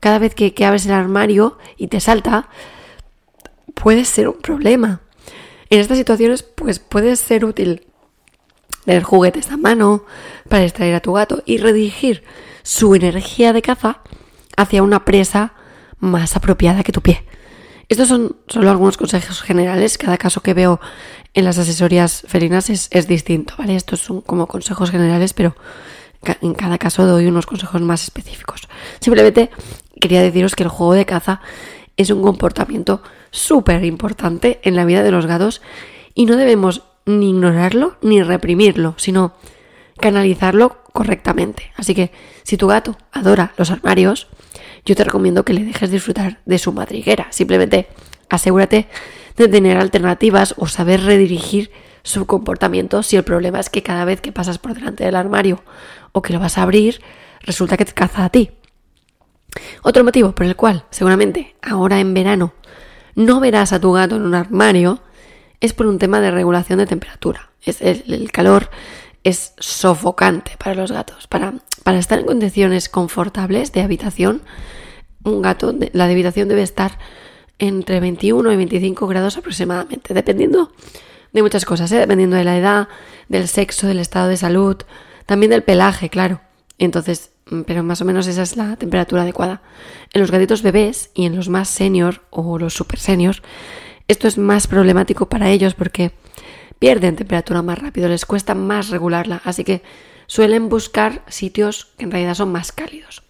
cada 0.01 0.19
vez 0.19 0.35
que, 0.35 0.55
que 0.55 0.65
abres 0.65 0.87
el 0.87 0.93
armario 0.93 1.59
y 1.77 1.89
te 1.89 2.01
salta, 2.01 2.49
puede 3.75 4.05
ser 4.05 4.29
un 4.29 4.39
problema. 4.39 5.01
En 5.69 5.79
estas 5.79 5.99
situaciones, 5.99 6.43
pues 6.43 6.79
puede 6.79 7.15
ser 7.17 7.45
útil 7.45 7.87
tener 8.85 9.03
juguetes 9.03 9.51
a 9.51 9.57
mano 9.57 10.05
para 10.49 10.63
distraer 10.63 10.95
a 10.95 11.01
tu 11.01 11.13
gato 11.13 11.43
y 11.47 11.59
redirigir 11.59 12.25
su 12.63 12.95
energía 12.95 13.53
de 13.53 13.63
caza 13.63 14.01
hacia 14.57 14.83
una 14.83 15.05
presa 15.05 15.55
más 15.99 16.37
apropiada 16.37 16.83
que 16.83 16.93
tu 16.93 17.01
pie. 17.03 17.25
Estos 17.89 18.09
son 18.09 18.37
solo 18.47 18.71
algunos 18.71 18.97
consejos 18.97 19.43
generales. 19.43 19.99
Cada 19.99 20.17
caso 20.17 20.43
que 20.43 20.55
veo 20.55 20.81
en 21.35 21.45
las 21.45 21.59
asesorías 21.59 22.23
felinas 22.29 22.71
es, 22.71 22.89
es 22.93 23.09
distinto, 23.09 23.55
¿vale? 23.59 23.75
Estos 23.75 24.01
son 24.01 24.21
como 24.21 24.47
consejos 24.47 24.91
generales, 24.91 25.35
pero 25.35 25.57
en 26.41 26.55
cada 26.55 26.79
caso 26.79 27.07
doy 27.07 27.27
unos 27.27 27.47
consejos 27.47 27.81
más 27.81 28.05
específicos. 28.05 28.69
Simplemente 29.01 29.51
quería 30.01 30.23
deciros 30.23 30.55
que 30.55 30.63
el 30.63 30.69
juego 30.69 30.95
de 30.95 31.07
caza 31.07 31.41
es 31.97 32.11
un 32.11 32.23
comportamiento 32.23 33.03
súper 33.31 33.85
importante 33.85 34.61
en 34.63 34.77
la 34.77 34.85
vida 34.85 35.03
de 35.03 35.11
los 35.11 35.27
gatos 35.27 35.61
y 36.15 36.27
no 36.27 36.37
debemos 36.37 36.83
ni 37.07 37.31
ignorarlo 37.31 37.97
ni 38.03 38.23
reprimirlo, 38.23 38.95
sino 38.97 39.35
canalizarlo 39.99 40.83
correctamente. 40.93 41.73
Así 41.77 41.95
que 41.95 42.11
si 42.43 42.57
tu 42.57 42.67
gato 42.67 42.97
adora 43.13 43.53
los 43.57 43.71
armarios, 43.71 44.29
yo 44.85 44.97
te 44.97 45.05
recomiendo 45.05 45.45
que 45.45 45.53
le 45.53 45.65
dejes 45.65 45.91
disfrutar 45.91 46.41
de 46.47 46.59
su 46.59 46.73
madriguera. 46.73 47.27
Simplemente 47.31 47.89
asegúrate 48.29 48.89
de 49.37 49.49
tener 49.49 49.77
alternativas 49.77 50.55
o 50.57 50.67
saber 50.67 51.03
redirigir 51.03 51.71
su 52.03 52.27
comportamiento 52.27 53.03
si 53.03 53.17
el 53.17 53.25
problema 53.25 53.61
es 53.61 53.71
que 53.71 53.83
cada 53.83 54.05
vez 54.05 54.21
que 54.21 54.33
pasas 54.33 54.59
por 54.59 54.75
delante 54.75 55.05
del 55.05 55.17
armario 55.17 55.63
o 56.13 56.23
que 56.23 56.33
lo 56.33 56.41
vas 56.41 56.59
a 56.59 56.63
abrir, 56.63 57.01
resulta 57.43 57.77
que 57.77 57.85
te 57.85 57.93
caza 57.93 58.25
a 58.25 58.31
ti. 58.31 58.53
Otro 59.83 60.05
motivo 60.05 60.33
por 60.33 60.47
el 60.47 60.57
cual 60.57 60.85
seguramente 60.91 61.57
ahora 61.63 62.01
en 62.01 62.15
verano 62.15 62.55
no 63.15 63.41
verás 63.41 63.73
a 63.73 63.81
tu 63.81 63.93
gato 63.93 64.17
en 64.17 64.23
un 64.23 64.35
armario 64.35 65.01
es 65.61 65.73
por 65.73 65.87
un 65.87 65.99
tema 65.99 66.21
de 66.21 66.31
regulación 66.31 66.79
de 66.79 66.87
temperatura. 66.87 67.51
El, 67.65 68.33
calor 68.33 68.71
es 69.23 69.55
sofocante 69.59 70.53
para 70.59 70.75
los 70.75 70.93
gatos. 70.93 71.27
Para, 71.27 71.55
para, 71.83 71.99
estar 71.99 72.19
en 72.19 72.27
condiciones 72.27 72.89
confortables 72.89 73.73
de 73.73 73.83
habitación, 73.83 74.43
un 75.23 75.43
gato, 75.43 75.75
la 75.93 76.05
habitación 76.05 76.49
debe 76.49 76.63
estar 76.63 76.99
entre 77.59 78.01
21 78.01 78.53
y 78.53 78.57
25 78.57 79.07
grados 79.07 79.37
aproximadamente, 79.37 80.15
dependiendo 80.15 80.73
de 81.33 81.43
muchas 81.43 81.65
cosas, 81.65 81.93
¿eh? 81.93 81.99
dependiendo 81.99 82.37
de 82.37 82.45
la 82.45 82.57
edad, 82.57 82.89
del 83.29 83.47
sexo, 83.47 83.87
del 83.87 83.99
estado 83.99 84.29
de 84.29 84.39
salud, 84.39 84.79
también 85.27 85.51
del 85.51 85.63
pelaje, 85.63 86.09
claro. 86.09 86.41
Entonces, 86.79 87.31
mm, 87.51 87.61
pero 87.63 87.83
más 87.83 88.01
o 88.01 88.05
menos 88.07 88.27
esa 88.27 88.43
es 88.43 88.57
la 88.57 88.77
temperatura 88.77 89.23
adecuada. 89.23 89.63
En 90.13 90.23
los 90.23 90.31
gatitos 90.31 90.63
bebés 90.63 91.11
y 91.15 91.27
en 91.27 91.37
los 91.37 91.49
más 91.49 91.69
senior 91.69 92.23
o 92.31 92.59
los 92.59 92.75
super 92.75 92.99
senior, 92.99 93.37
esto 94.11 94.27
es 94.27 94.39
más 94.39 94.67
problemático 94.67 95.29
para 95.29 95.51
ellos 95.51 95.75
porque 95.75 96.13
pierden 96.81 97.15
temperatura 97.15 97.63
más 97.63 97.79
rápido, 97.79 98.09
les 98.09 98.27
cuesta 98.27 98.55
más 98.55 98.89
regularla, 98.89 99.41
así 99.45 99.63
que 99.63 99.83
suelen 100.27 100.69
buscar 100.69 101.23
sitios 101.29 101.89
que 101.97 102.05
en 102.05 102.11
realidad 102.11 102.35
son 102.35 102.51
más 102.51 102.73
cálidos. 102.73 103.23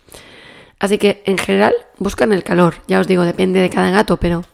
Así 0.78 0.96
que 0.96 1.22
en 1.26 1.36
general 1.36 1.74
buscan 1.98 2.32
el 2.32 2.42
calor, 2.42 2.76
ya 2.88 3.00
os 3.00 3.06
digo, 3.06 3.24
depende 3.24 3.60
de 3.60 3.68
cada 3.68 3.90
gato, 3.90 4.16
pero 4.16 4.44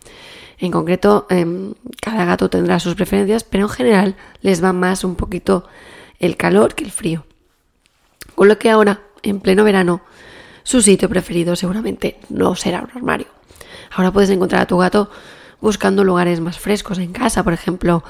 en 0.58 0.72
concreto 0.72 1.26
em, 1.30 1.74
cada 2.00 2.24
gato 2.24 2.50
tendrá 2.50 2.80
sus 2.80 2.96
preferencias, 2.96 3.44
pero 3.44 3.64
en 3.64 3.70
general 3.70 4.16
les 4.40 4.64
va 4.64 4.72
más 4.72 5.04
un 5.04 5.14
poquito 5.14 5.68
el 6.18 6.36
calor 6.36 6.74
que 6.74 6.82
el 6.82 6.90
frío. 6.90 7.24
Con 8.34 8.48
lo 8.48 8.58
que 8.58 8.70
ahora, 8.70 9.02
en 9.22 9.38
pleno 9.38 9.62
verano, 9.62 10.00
su 10.64 10.82
sitio 10.82 11.08
preferido 11.08 11.54
seguramente 11.54 12.18
no 12.30 12.56
será 12.56 12.80
un 12.80 12.90
armario. 12.92 13.28
Ahora 13.92 14.10
puedes 14.10 14.30
encontrar 14.30 14.62
a 14.62 14.66
tu 14.66 14.78
gato 14.78 15.10
buscando 15.60 16.04
lugares 16.04 16.40
más 16.40 16.58
frescos 16.58 16.98
en 16.98 17.12
casa, 17.12 17.42
por 17.42 17.52
ejemplo, 17.52 18.02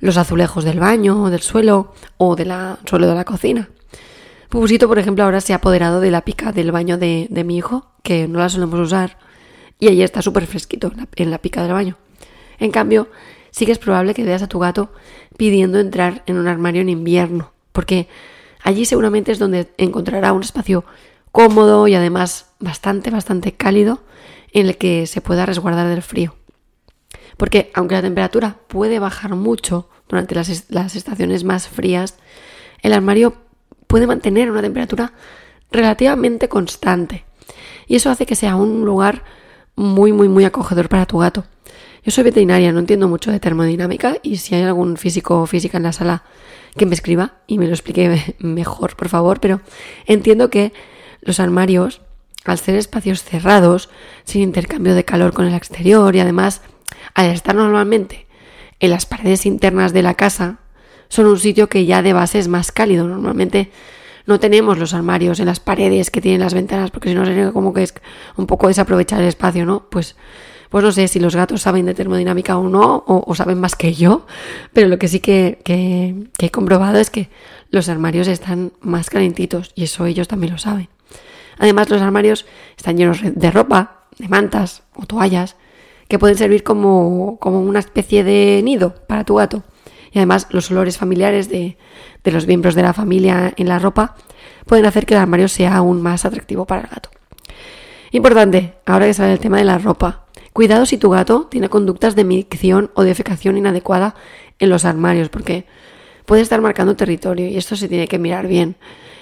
los 0.00 0.16
azulejos 0.16 0.64
del 0.64 0.80
baño 0.80 1.30
del 1.30 1.40
suelo 1.40 1.94
o 2.18 2.36
del 2.36 2.52
suelo 2.84 3.06
de 3.06 3.14
la 3.14 3.24
cocina. 3.24 3.68
Pupusito, 4.48 4.88
por 4.88 4.98
ejemplo, 4.98 5.24
ahora 5.24 5.40
se 5.40 5.54
ha 5.54 5.56
apoderado 5.56 6.00
de 6.00 6.10
la 6.10 6.22
pica 6.22 6.52
del 6.52 6.72
baño 6.72 6.98
de, 6.98 7.28
mi 7.46 7.56
hijo, 7.56 7.86
que 8.02 8.28
no 8.28 8.38
la 8.38 8.48
solemos 8.48 8.80
usar, 8.80 9.16
y 9.78 9.88
allí 9.88 10.02
está 10.02 10.20
súper 10.20 10.46
fresquito 10.46 10.92
en 11.16 11.30
la 11.30 11.38
pica 11.38 11.62
del 11.62 11.72
baño. 11.72 11.96
En 12.58 12.70
cambio, 12.70 13.08
sí 13.50 13.64
que 13.64 13.72
es 13.72 13.78
probable 13.78 14.12
que 14.12 14.24
veas 14.24 14.42
a 14.42 14.48
tu 14.48 14.58
gato 14.58 14.92
pidiendo 15.36 15.78
entrar 15.78 16.22
en 16.26 16.36
un 16.36 16.48
armario 16.48 16.82
en 16.82 16.90
invierno, 16.90 17.52
porque 17.72 18.08
allí 18.62 18.84
seguramente 18.84 19.32
es 19.32 19.38
donde 19.38 19.72
encontrará 19.78 20.32
un 20.32 20.42
espacio 20.42 20.84
cómodo 21.30 21.88
y 21.88 21.94
además 21.94 22.50
bastante, 22.60 23.10
bastante 23.10 23.52
cálido 23.52 24.00
en 24.52 24.66
el 24.66 24.76
que 24.76 25.06
se 25.06 25.20
pueda 25.20 25.46
resguardar 25.46 25.88
del 25.88 26.02
frío. 26.02 26.34
Porque 27.36 27.70
aunque 27.74 27.94
la 27.94 28.02
temperatura 28.02 28.58
puede 28.68 28.98
bajar 28.98 29.34
mucho 29.34 29.88
durante 30.08 30.34
las, 30.34 30.48
estaciones 30.48 31.44
más 31.44 31.68
frías, 31.68 32.16
el 32.82 32.92
armario 32.92 33.34
puede 33.86 34.06
mantener 34.06 34.50
una 34.50 34.62
temperatura 34.62 35.12
relativamente 35.70 36.48
constante. 36.48 37.24
Y 37.86 37.96
eso 37.96 38.10
hace 38.10 38.26
que 38.26 38.36
sea 38.36 38.56
un 38.56 38.84
lugar 38.84 39.24
muy, 39.74 40.12
muy, 40.12 40.28
muy 40.28 40.44
acogedor 40.44 40.88
para 40.88 41.06
tu 41.06 41.18
gato. 41.18 41.44
Yo 42.04 42.10
soy 42.10 42.24
veterinaria, 42.24 42.72
no 42.72 42.80
entiendo 42.80 43.08
mucho 43.08 43.30
de 43.30 43.40
termodinámica 43.40 44.16
y 44.22 44.36
si 44.38 44.54
hay 44.54 44.62
algún 44.62 44.96
físico 44.96 45.40
o 45.40 45.46
física 45.46 45.76
en 45.76 45.84
la 45.84 45.92
sala 45.92 46.24
que 46.76 46.84
me 46.84 46.94
escriba 46.94 47.34
y 47.46 47.58
me 47.58 47.66
lo 47.66 47.72
explique 47.72 48.36
mejor, 48.38 48.96
por 48.96 49.08
favor, 49.08 49.40
pero 49.40 49.60
entiendo 50.06 50.50
que 50.50 50.72
los 51.20 51.38
armarios, 51.38 52.00
al 52.44 52.58
ser 52.58 52.74
espacios 52.74 53.22
cerrados, 53.22 53.88
sin 54.24 54.42
intercambio 54.42 54.94
de 54.94 55.04
calor 55.04 55.32
con 55.32 55.46
el 55.46 55.54
exterior 55.54 56.14
y 56.16 56.20
además 56.20 56.60
al 57.14 57.26
estar 57.26 57.54
normalmente 57.54 58.26
en 58.80 58.90
las 58.90 59.06
paredes 59.06 59.46
internas 59.46 59.92
de 59.92 60.02
la 60.02 60.14
casa, 60.14 60.58
son 61.08 61.26
un 61.26 61.38
sitio 61.38 61.68
que 61.68 61.84
ya 61.84 62.02
de 62.02 62.12
base 62.12 62.38
es 62.38 62.48
más 62.48 62.72
cálido. 62.72 63.06
Normalmente 63.06 63.70
no 64.26 64.40
tenemos 64.40 64.78
los 64.78 64.94
armarios 64.94 65.40
en 65.40 65.46
las 65.46 65.60
paredes 65.60 66.10
que 66.10 66.20
tienen 66.20 66.40
las 66.40 66.54
ventanas, 66.54 66.90
porque 66.90 67.08
si 67.08 67.14
no 67.14 67.24
sería 67.24 67.52
como 67.52 67.74
que 67.74 67.82
es 67.82 67.94
un 68.36 68.46
poco 68.46 68.68
desaprovechar 68.68 69.20
el 69.20 69.28
espacio, 69.28 69.64
¿no? 69.64 69.88
Pues, 69.90 70.16
Pues 70.70 70.82
no 70.82 70.90
sé 70.90 71.06
si 71.08 71.20
los 71.20 71.36
gatos 71.36 71.60
saben 71.60 71.84
de 71.84 71.92
termodinámica 71.92 72.56
o 72.56 72.66
no, 72.66 73.04
o, 73.06 73.34
saben 73.34 73.60
más 73.60 73.76
que 73.76 73.92
yo, 73.92 74.26
pero 74.72 74.88
lo 74.88 74.98
que 74.98 75.06
sí 75.06 75.20
que, 75.20 75.60
que, 75.64 76.14
he 76.38 76.50
comprobado 76.50 76.98
es 76.98 77.10
que 77.10 77.28
los 77.68 77.90
armarios 77.90 78.26
están 78.26 78.72
más 78.80 79.10
calentitos 79.10 79.72
y 79.74 79.84
eso 79.84 80.06
ellos 80.06 80.28
también 80.28 80.54
lo 80.54 80.58
saben. 80.58 80.88
Además, 81.58 81.90
los 81.90 82.00
armarios 82.00 82.46
están 82.78 82.96
llenos 82.96 83.20
de 83.22 83.50
ropa, 83.50 84.06
de 84.18 84.28
mantas 84.28 84.82
o 84.94 85.04
toallas 85.04 85.56
que 86.12 86.18
pueden 86.18 86.36
servir 86.36 86.62
como, 86.62 87.38
como 87.40 87.62
una 87.62 87.78
especie 87.78 88.22
de 88.22 88.60
nido 88.62 88.94
para 89.06 89.24
tu 89.24 89.36
gato. 89.36 89.62
Y 90.12 90.18
además, 90.18 90.46
los 90.50 90.70
olores 90.70 90.98
familiares 90.98 91.48
de, 91.48 91.78
de 92.22 92.32
los 92.32 92.46
miembros 92.46 92.74
de 92.74 92.82
la 92.82 92.92
familia 92.92 93.54
en 93.56 93.66
la 93.66 93.78
ropa 93.78 94.14
pueden 94.66 94.84
hacer 94.84 95.06
que 95.06 95.14
el 95.14 95.20
armario 95.20 95.48
sea 95.48 95.74
aún 95.74 96.02
más 96.02 96.26
atractivo 96.26 96.66
para 96.66 96.82
el 96.82 96.88
gato. 96.88 97.08
Importante, 98.10 98.74
ahora 98.84 99.06
que 99.06 99.14
sale 99.14 99.32
el 99.32 99.38
tema 99.38 99.56
de 99.56 99.64
la 99.64 99.78
ropa. 99.78 100.26
Cuidado 100.52 100.84
si 100.84 100.98
tu 100.98 101.08
gato 101.08 101.46
tiene 101.50 101.70
conductas 101.70 102.14
de 102.14 102.24
micción 102.24 102.90
o 102.92 103.04
defecación 103.04 103.56
inadecuada 103.56 104.14
en 104.58 104.68
los 104.68 104.84
armarios, 104.84 105.30
porque 105.30 105.64
puede 106.26 106.42
estar 106.42 106.60
marcando 106.60 106.94
territorio 106.94 107.48
y 107.48 107.56
esto 107.56 107.74
se 107.74 107.88
tiene 107.88 108.06
que 108.06 108.18
mirar 108.18 108.48
bien. 108.48 108.76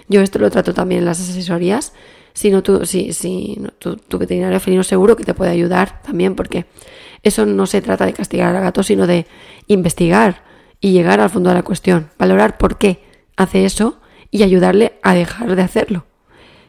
Yo 0.08 0.22
esto 0.22 0.40
lo 0.40 0.50
trato 0.50 0.74
también 0.74 1.02
en 1.02 1.04
las 1.04 1.20
asesorías. 1.20 1.92
Si 2.32 2.50
no, 2.50 2.62
tu, 2.62 2.86
si, 2.86 3.12
si, 3.12 3.60
tu, 3.78 3.96
tu 3.96 4.18
veterinario 4.18 4.60
felino 4.60 4.82
seguro 4.82 5.16
que 5.16 5.24
te 5.24 5.34
puede 5.34 5.50
ayudar 5.50 6.02
también, 6.02 6.34
porque 6.34 6.66
eso 7.22 7.46
no 7.46 7.66
se 7.66 7.82
trata 7.82 8.06
de 8.06 8.12
castigar 8.12 8.54
al 8.54 8.62
gato, 8.62 8.82
sino 8.82 9.06
de 9.06 9.26
investigar 9.66 10.42
y 10.80 10.92
llegar 10.92 11.20
al 11.20 11.30
fondo 11.30 11.50
de 11.50 11.56
la 11.56 11.62
cuestión, 11.62 12.10
valorar 12.18 12.56
por 12.56 12.78
qué 12.78 13.02
hace 13.36 13.64
eso 13.64 14.00
y 14.30 14.42
ayudarle 14.42 14.98
a 15.02 15.14
dejar 15.14 15.54
de 15.54 15.62
hacerlo. 15.62 16.06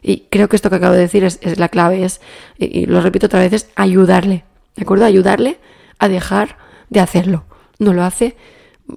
Y 0.01 0.27
creo 0.29 0.49
que 0.49 0.55
esto 0.55 0.69
que 0.69 0.77
acabo 0.77 0.93
de 0.93 1.01
decir 1.01 1.23
es, 1.23 1.39
la 1.59 1.69
clave, 1.69 2.03
es, 2.03 2.21
y, 2.57 2.85
lo 2.85 3.01
repito 3.01 3.27
otra 3.27 3.39
vez, 3.39 3.53
es 3.53 3.69
ayudarle, 3.75 4.45
¿de 4.75 4.83
acuerdo? 4.83 5.05
Ayudarle 5.05 5.59
a 5.99 6.07
dejar 6.07 6.57
de 6.89 6.99
hacerlo. 6.99 7.45
No 7.79 7.93
lo 7.93 8.03
hace 8.03 8.35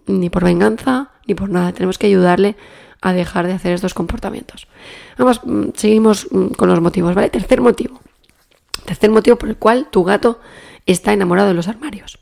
ni 0.06 0.30
por 0.30 0.44
venganza 0.44 1.10
ni 1.26 1.34
por 1.34 1.50
nada. 1.50 1.72
Tenemos 1.72 1.98
que 1.98 2.06
ayudarle 2.06 2.56
a 3.04 3.12
dejar 3.12 3.46
de 3.46 3.52
hacer 3.52 3.74
estos 3.74 3.92
comportamientos. 3.92 4.66
Vamos, 5.18 5.42
mm, 5.44 5.68
seguimos 5.74 6.26
mm, 6.30 6.54
con 6.54 6.70
los 6.70 6.80
motivos, 6.80 7.14
¿vale? 7.14 7.28
Tercer 7.28 7.60
motivo. 7.60 8.00
Tercer 8.86 9.10
motivo 9.10 9.36
por 9.36 9.50
el 9.50 9.56
cual 9.56 9.88
tu 9.90 10.04
gato 10.04 10.40
está 10.86 11.12
enamorado 11.12 11.48
de 11.48 11.54
los 11.54 11.68
armarios. 11.68 12.18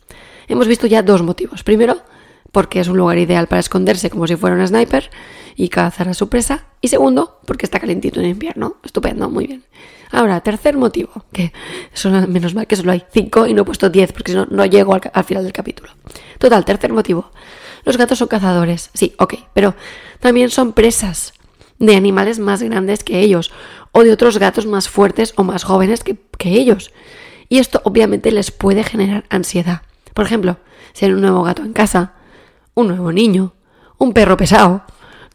Hemos 0.48 0.66
visto 0.66 0.88
ya 0.88 1.02
dos 1.02 1.22
motivos. 1.22 1.62
Primero, 1.62 2.02
porque 2.50 2.80
es 2.80 2.88
un 2.88 2.96
lugar 2.96 3.18
ideal 3.18 3.46
para 3.46 3.60
esconderse 3.60 4.10
como 4.10 4.26
si 4.26 4.34
fuera 4.34 4.56
un 4.56 4.66
sniper 4.66 5.08
y 5.54 5.68
cazar 5.68 6.08
a 6.08 6.14
su 6.14 6.28
presa. 6.28 6.66
Y 6.80 6.88
segundo, 6.88 7.38
porque 7.46 7.64
está 7.64 7.78
calentito 7.78 8.18
en 8.18 8.26
invierno. 8.26 8.76
Estupendo, 8.82 9.30
muy 9.30 9.46
bien. 9.46 9.62
Ahora, 10.10 10.40
tercer 10.40 10.76
motivo, 10.76 11.24
que 11.32 11.52
son 11.94 12.30
menos 12.30 12.54
mal 12.56 12.66
que 12.66 12.74
solo 12.74 12.90
hay 12.90 13.04
cinco 13.12 13.46
y 13.46 13.54
no 13.54 13.62
he 13.62 13.64
puesto 13.64 13.88
diez 13.88 14.12
porque 14.12 14.32
si 14.32 14.36
no, 14.36 14.46
no 14.50 14.66
llego 14.66 14.94
al, 14.94 15.24
final 15.24 15.44
del 15.44 15.52
capítulo. 15.52 15.90
Total, 16.38 16.64
tercer 16.64 16.92
motivo. 16.92 17.30
Los 17.84 17.96
gatos 17.96 18.18
son 18.18 18.28
cazadores, 18.28 18.90
sí, 18.94 19.14
ok, 19.18 19.34
pero 19.54 19.74
también 20.20 20.50
son 20.50 20.72
presas 20.72 21.34
de 21.78 21.96
animales 21.96 22.38
más 22.38 22.62
grandes 22.62 23.02
que 23.02 23.20
ellos 23.20 23.50
o 23.90 24.04
de 24.04 24.12
otros 24.12 24.38
gatos 24.38 24.66
más 24.66 24.88
fuertes 24.88 25.34
o 25.36 25.44
más 25.44 25.64
jóvenes 25.64 26.04
que, 26.04 26.16
ellos. 26.44 26.92
Y 27.48 27.58
esto 27.58 27.80
obviamente 27.84 28.32
les 28.32 28.50
puede 28.50 28.82
generar 28.82 29.24
ansiedad. 29.28 29.82
Por 30.14 30.24
ejemplo, 30.24 30.58
hay 31.00 31.12
un 31.12 31.20
nuevo 31.20 31.42
gato 31.42 31.62
en 31.62 31.72
casa, 31.72 32.14
un 32.74 32.88
nuevo 32.88 33.12
niño, 33.12 33.54
un 33.98 34.12
perro 34.12 34.36
pesado. 34.36 34.82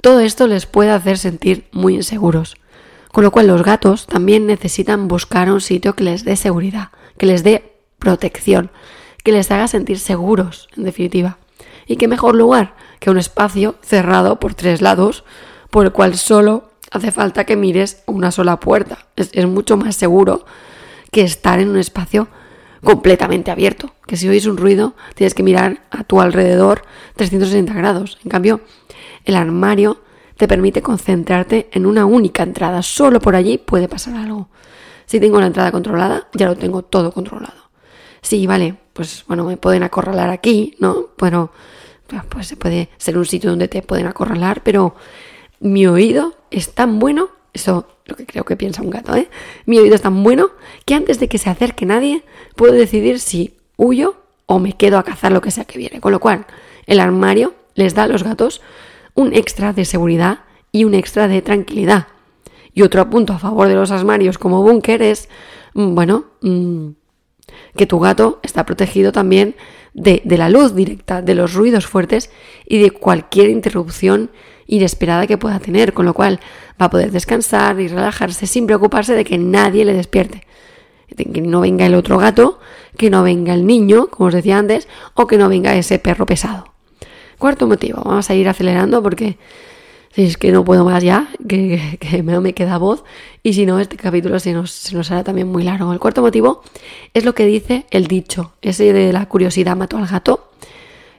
Todo 0.01 0.19
esto 0.19 0.47
les 0.47 0.65
puede 0.65 0.91
hacer 0.91 1.17
sentir 1.17 1.67
muy 1.71 1.95
inseguros. 1.95 2.57
Con 3.11 3.23
lo 3.23 3.31
cual 3.31 3.47
los 3.47 3.63
gatos 3.63 4.05
también 4.05 4.45
necesitan 4.47 5.07
buscar 5.07 5.51
un 5.51 5.61
sitio 5.61 5.95
que 5.95 6.03
les 6.03 6.25
dé 6.25 6.35
seguridad, 6.35 6.91
que 7.17 7.25
les 7.25 7.43
dé 7.43 7.79
protección, 7.99 8.71
que 9.23 9.31
les 9.31 9.49
haga 9.51 9.67
sentir 9.67 9.99
seguros, 9.99 10.67
en 10.75 10.83
definitiva. 10.83 11.37
Y 11.87 11.95
qué 11.95 12.07
mejor 12.07 12.35
lugar 12.35 12.75
que 12.99 13.09
un 13.09 13.17
espacio 13.17 13.75
cerrado 13.81 14.39
por 14.39 14.53
tres 14.53 14.81
lados, 14.81 15.23
por 15.69 15.85
el 15.85 15.91
cual 15.91 16.17
solo 16.17 16.69
hace 16.91 17.11
falta 17.11 17.45
que 17.45 17.55
mires 17.55 18.03
una 18.05 18.31
sola 18.31 18.59
puerta. 18.59 19.07
Es, 19.15 19.29
es 19.33 19.47
mucho 19.47 19.77
más 19.77 19.95
seguro 19.95 20.45
que 21.11 21.21
estar 21.21 21.59
en 21.59 21.69
un 21.69 21.77
espacio 21.77 22.27
completamente 22.83 23.51
abierto, 23.51 23.93
que 24.05 24.17
si 24.17 24.29
oís 24.29 24.45
un 24.45 24.57
ruido 24.57 24.93
tienes 25.15 25.33
que 25.33 25.43
mirar 25.43 25.81
a 25.89 26.03
tu 26.03 26.21
alrededor 26.21 26.83
360 27.15 27.73
grados. 27.73 28.19
En 28.23 28.29
cambio, 28.29 28.61
el 29.25 29.35
armario 29.35 30.01
te 30.37 30.47
permite 30.47 30.81
concentrarte 30.81 31.69
en 31.71 31.85
una 31.85 32.05
única 32.05 32.43
entrada, 32.43 32.81
solo 32.83 33.19
por 33.19 33.35
allí 33.35 33.57
puede 33.57 33.87
pasar 33.87 34.15
algo. 34.15 34.49
Si 35.05 35.19
tengo 35.19 35.39
la 35.39 35.47
entrada 35.47 35.71
controlada, 35.71 36.27
ya 36.33 36.47
lo 36.47 36.55
tengo 36.55 36.83
todo 36.83 37.11
controlado. 37.11 37.66
Sí, 38.27 38.45
vale, 38.45 38.75
pues 38.91 39.23
bueno, 39.25 39.45
me 39.45 39.55
pueden 39.55 39.83
acorralar 39.83 40.31
aquí, 40.31 40.75
¿no? 40.79 41.11
Bueno, 41.17 41.49
pues 42.27 42.53
puede 42.59 42.89
ser 42.97 43.17
un 43.17 43.25
sitio 43.25 43.51
donde 43.51 43.69
te 43.69 43.81
pueden 43.81 44.05
acorralar, 44.05 44.63
pero 44.63 44.95
mi 45.61 45.87
oído 45.87 46.35
es 46.51 46.73
tan 46.73 46.99
bueno 46.99 47.29
eso 47.53 47.87
lo 48.03 48.17
que 48.17 48.25
creo 48.25 48.43
que 48.43 48.57
piensa 48.57 48.81
un 48.81 48.89
gato, 48.89 49.15
¿eh? 49.15 49.29
Mi 49.65 49.79
oído 49.79 49.95
es 49.95 50.01
tan 50.01 50.23
bueno 50.23 50.49
que 50.83 50.93
antes 50.93 51.21
de 51.21 51.29
que 51.29 51.37
se 51.37 51.49
acerque 51.49 51.85
nadie 51.85 52.25
puedo 52.57 52.73
decidir 52.73 53.21
si 53.21 53.55
huyo 53.77 54.17
o 54.45 54.59
me 54.59 54.73
quedo 54.73 54.97
a 54.97 55.03
cazar 55.03 55.31
lo 55.31 55.39
que 55.39 55.51
sea 55.51 55.63
que 55.63 55.77
viene. 55.77 56.01
Con 56.01 56.11
lo 56.11 56.19
cual, 56.19 56.47
el 56.85 56.99
armario 56.99 57.55
les 57.75 57.95
da 57.95 58.03
a 58.03 58.07
los 58.09 58.23
gatos 58.23 58.61
un 59.13 59.33
extra 59.33 59.71
de 59.71 59.85
seguridad 59.85 60.39
y 60.73 60.83
un 60.83 60.95
extra 60.95 61.29
de 61.29 61.41
tranquilidad. 61.41 62.07
Y 62.73 62.81
otro 62.81 63.09
punto 63.09 63.31
a 63.31 63.39
favor 63.39 63.69
de 63.69 63.75
los 63.75 63.91
armarios 63.91 64.37
como 64.37 64.63
búnker 64.63 65.01
es, 65.01 65.29
mm, 65.75 65.95
bueno, 65.95 66.25
mm, 66.41 66.89
que 67.77 67.87
tu 67.87 67.99
gato 67.99 68.39
está 68.43 68.65
protegido 68.65 69.11
también 69.13 69.55
de, 69.93 70.21
de 70.25 70.37
la 70.37 70.49
luz 70.49 70.75
directa, 70.75 71.21
de 71.21 71.35
los 71.35 71.53
ruidos 71.53 71.87
fuertes 71.87 72.29
y 72.65 72.79
de 72.79 72.91
cualquier 72.91 73.49
interrupción 73.49 74.29
inesperada 74.67 75.27
que 75.27 75.37
pueda 75.37 75.59
tener, 75.59 75.93
con 75.93 76.05
lo 76.05 76.13
cual 76.13 76.39
va 76.79 76.87
a 76.87 76.89
poder 76.89 77.11
descansar 77.11 77.79
y 77.79 77.87
relajarse 77.87 78.45
sin 78.45 78.67
preocuparse 78.67 79.13
de 79.13 79.23
que 79.23 79.37
nadie 79.37 79.85
le 79.85 79.93
despierte. 79.93 80.43
Que 81.15 81.41
no 81.41 81.61
venga 81.61 81.85
el 81.85 81.95
otro 81.95 82.17
gato, 82.17 82.59
que 82.97 83.09
no 83.09 83.23
venga 83.23 83.53
el 83.53 83.65
niño, 83.65 84.07
como 84.07 84.27
os 84.27 84.33
decía 84.33 84.57
antes, 84.57 84.87
o 85.13 85.25
que 85.25 85.37
no 85.37 85.47
venga 85.47 85.73
ese 85.75 85.99
perro 85.99 86.25
pesado. 86.25 86.73
Cuarto 87.37 87.65
motivo, 87.65 88.01
vamos 88.03 88.29
a 88.29 88.35
ir 88.35 88.49
acelerando 88.49 89.01
porque 89.01 89.37
si 90.17 90.23
es 90.23 90.37
que 90.37 90.51
no 90.51 90.65
puedo 90.65 90.83
más 90.83 91.03
ya, 91.03 91.29
que, 91.47 91.99
no 92.23 92.41
me 92.41 92.53
queda 92.53 92.79
voz, 92.79 93.03
y 93.43 93.53
si 93.53 93.67
no, 93.67 93.79
este 93.79 93.97
capítulo 93.97 94.39
se 94.39 94.51
nos, 94.51 94.71
se 94.71 94.95
nos 94.95 95.11
hará 95.11 95.23
también 95.23 95.47
muy 95.47 95.63
largo. 95.63 95.93
El 95.93 95.99
cuarto 95.99 96.23
motivo 96.23 96.63
es 97.13 97.23
lo 97.23 97.35
que 97.35 97.45
dice 97.45 97.85
el 97.91 98.07
dicho, 98.07 98.53
ese 98.63 98.91
de 98.93 99.13
la 99.13 99.27
curiosidad 99.27 99.77
mató 99.77 99.95
al 99.97 100.07
gato, 100.07 100.49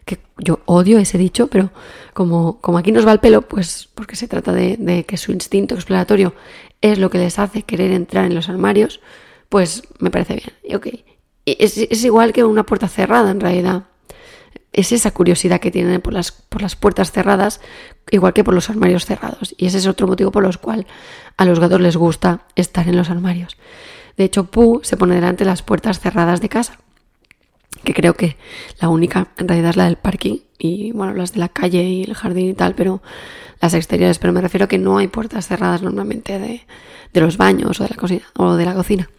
que 0.05 0.19
yo 0.39 0.59
odio 0.65 0.99
ese 0.99 1.17
dicho, 1.17 1.47
pero 1.47 1.71
como, 2.13 2.61
como 2.61 2.77
aquí 2.77 2.91
nos 2.91 3.07
va 3.07 3.13
el 3.13 3.21
pelo, 3.21 3.43
pues 3.43 3.89
porque 3.95 4.17
se 4.17 4.27
trata 4.27 4.53
de, 4.53 5.05
que 5.07 5.17
su 5.17 5.31
instinto 5.31 5.77
exploratorio 5.77 6.35
es 6.81 6.99
lo 6.99 7.09
que 7.09 7.19
les 7.19 7.39
hace 7.39 7.63
querer 7.63 7.93
entrar 7.93 8.25
en 8.25 8.35
los 8.35 8.49
armarios, 8.49 9.01
pues 9.49 9.85
me 10.01 10.11
parece 10.11 10.35
bien. 10.35 10.53
Y 10.65 10.75
ok, 10.75 10.89
es, 11.47 11.79
es 11.79 12.05
igual 12.05 12.33
que 12.33 12.43
una 12.43 12.67
puerta 12.67 12.89
cerrada 12.89 13.31
en 13.31 13.39
realidad. 13.39 13.85
Es 14.79 14.93
esa 14.93 15.11
curiosidad 15.11 15.59
que 15.59 15.73
tienen 15.73 16.01
por 16.01 16.13
las, 16.13 16.31
por 16.31 16.63
las 16.63 16.77
puertas 16.77 17.11
cerradas, 17.11 17.61
igual 18.13 18.33
que 18.33 18.45
por 18.45 18.55
los 18.55 18.71
armarios 18.71 19.07
cerrados. 19.07 19.53
Y 19.59 19.67
ese 19.67 19.79
es 19.79 19.89
otro 19.89 20.07
motivo 20.07 20.31
por 20.31 20.45
los 20.45 20.57
cual 20.57 20.87
a 21.37 21.45
los 21.45 21.59
gatos 21.59 21.81
les 21.81 21.97
gusta 21.97 22.47
estar 22.55 22.89
en 22.89 22.97
los 22.97 23.11
armarios. 23.11 23.57
De 24.17 24.23
hecho, 24.23 24.45
Pooh 24.45 24.81
se 24.85 24.97
pone 24.97 25.17
delante 25.17 25.43
de 25.43 25.51
las 25.51 25.63
puertas 25.63 25.99
cerradas 25.99 26.41
de 26.41 26.49
casa 26.49 26.79
que 27.83 27.93
creo 27.93 28.15
que 28.15 28.37
la 28.81 28.89
única 28.89 29.29
en 29.37 29.49
realidad 29.49 29.71
es 29.71 29.77
la 29.77 29.85
del 29.85 29.97
parking 29.97 30.39
y 30.59 30.93
bueno, 30.93 31.15
las 31.15 31.33
de 31.33 31.41
la 31.41 31.49
calle 31.49 31.83
y 31.83 32.05
el 32.05 32.15
jardín 32.15 32.51
y 32.51 32.55
tal, 32.55 32.75
pero 32.75 33.03
las 33.61 33.75
exteriores, 33.75 34.19
pero 34.19 34.33
me 34.33 34.41
refiero 34.41 34.65
a 34.65 34.69
que 34.69 34.79
no 34.79 34.99
hay 34.99 35.09
puertas 35.09 35.49
cerradas 35.49 35.83
normalmente 35.83 36.39
de, 36.39 36.67
de 37.13 37.21
los 37.21 37.37
baños 37.37 37.81
o 37.81 37.83
de 37.85 37.91
la 37.91 37.97
cocina 37.97 38.25
o 38.37 38.55
de 38.55 38.65
la 38.65 38.75
cocina. 38.75 39.11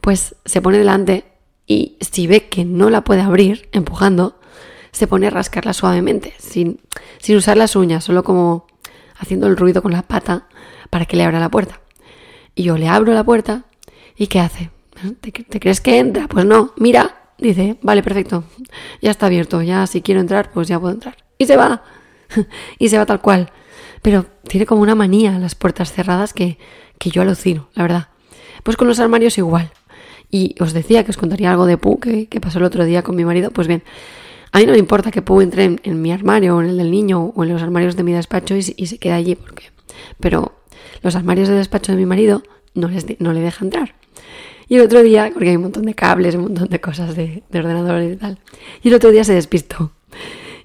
Pues 0.00 0.36
se 0.44 0.60
pone 0.60 0.78
delante 0.78 1.24
y 1.66 1.98
si 2.00 2.26
ve 2.26 2.48
que 2.48 2.64
no 2.64 2.90
la 2.90 3.02
puede 3.02 3.20
abrir 3.20 3.68
empujando, 3.72 4.37
se 4.92 5.06
pone 5.06 5.26
a 5.26 5.30
rascarla 5.30 5.72
suavemente, 5.72 6.34
sin, 6.38 6.80
sin 7.18 7.36
usar 7.36 7.56
las 7.56 7.76
uñas, 7.76 8.04
solo 8.04 8.24
como 8.24 8.66
haciendo 9.16 9.46
el 9.46 9.56
ruido 9.56 9.82
con 9.82 9.92
la 9.92 10.02
pata 10.02 10.48
para 10.90 11.04
que 11.04 11.16
le 11.16 11.24
abra 11.24 11.40
la 11.40 11.50
puerta. 11.50 11.80
Y 12.54 12.64
yo 12.64 12.76
le 12.76 12.88
abro 12.88 13.12
la 13.12 13.24
puerta 13.24 13.64
y 14.16 14.26
¿qué 14.26 14.40
hace? 14.40 14.70
¿Te, 15.20 15.30
¿Te, 15.30 15.60
crees 15.60 15.80
que 15.80 15.98
entra? 15.98 16.26
Pues 16.26 16.44
no, 16.44 16.72
mira 16.76 17.18
dice, 17.38 17.76
vale, 17.82 18.02
perfecto, 18.02 18.44
ya 19.00 19.10
está 19.10 19.26
abierto, 19.26 19.62
ya 19.62 19.86
si 19.86 20.02
quiero 20.02 20.20
entrar, 20.20 20.50
pues 20.50 20.68
ya 20.68 20.78
puedo 20.78 20.92
entrar. 20.92 21.16
Y 21.38 21.46
se 21.46 21.56
va, 21.56 21.82
y 22.78 22.88
se 22.88 22.98
va 22.98 23.06
tal 23.06 23.20
cual. 23.20 23.50
Pero 24.02 24.26
tiene 24.46 24.66
como 24.66 24.82
una 24.82 24.94
manía 24.94 25.38
las 25.38 25.54
puertas 25.54 25.92
cerradas 25.92 26.32
que, 26.32 26.58
que 26.98 27.10
yo 27.10 27.22
alucino, 27.22 27.68
la 27.74 27.82
verdad. 27.82 28.08
Pues 28.62 28.76
con 28.76 28.88
los 28.88 29.00
armarios 29.00 29.38
igual. 29.38 29.70
Y 30.30 30.54
os 30.60 30.72
decía 30.72 31.04
que 31.04 31.10
os 31.10 31.16
contaría 31.16 31.50
algo 31.50 31.66
de 31.66 31.78
Pu 31.78 32.00
que, 32.00 32.28
que 32.28 32.40
pasó 32.40 32.58
el 32.58 32.64
otro 32.64 32.84
día 32.84 33.02
con 33.02 33.16
mi 33.16 33.24
marido. 33.24 33.50
Pues 33.50 33.66
bien, 33.66 33.82
a 34.52 34.58
mí 34.58 34.66
no 34.66 34.72
me 34.72 34.78
importa 34.78 35.10
que 35.10 35.22
Pu 35.22 35.40
entre 35.40 35.78
en, 35.82 36.02
mi 36.02 36.12
armario 36.12 36.56
o 36.56 36.62
en 36.62 36.70
el 36.70 36.78
del 36.78 36.90
niño 36.90 37.32
o 37.34 37.44
en 37.44 37.52
los 37.52 37.62
armarios 37.62 37.96
de 37.96 38.02
mi 38.02 38.12
despacho 38.12 38.56
y, 38.56 38.62
se 38.62 38.98
quede 38.98 39.12
allí, 39.12 39.34
porque... 39.34 39.70
Pero 40.20 40.52
los 41.02 41.16
armarios 41.16 41.48
de 41.48 41.54
despacho 41.54 41.92
de 41.92 41.98
mi 41.98 42.06
marido 42.06 42.42
no, 42.74 42.88
les 42.88 43.06
no 43.20 43.32
le 43.32 43.40
deja 43.40 43.64
entrar. 43.64 43.94
Y 44.68 44.76
el 44.76 44.82
otro 44.82 45.02
día, 45.02 45.30
porque 45.32 45.50
hay 45.50 45.56
un 45.56 45.62
montón 45.62 45.84
de 45.84 45.94
cables, 45.94 46.34
un 46.34 46.42
montón 46.42 46.68
de 46.68 46.80
cosas 46.80 47.16
de, 47.16 47.42
de 47.48 47.58
ordenadores 47.58 48.14
y 48.14 48.16
tal. 48.16 48.38
Y 48.82 48.88
el 48.88 48.94
otro 48.94 49.10
día 49.10 49.24
se 49.24 49.34
despistó 49.34 49.92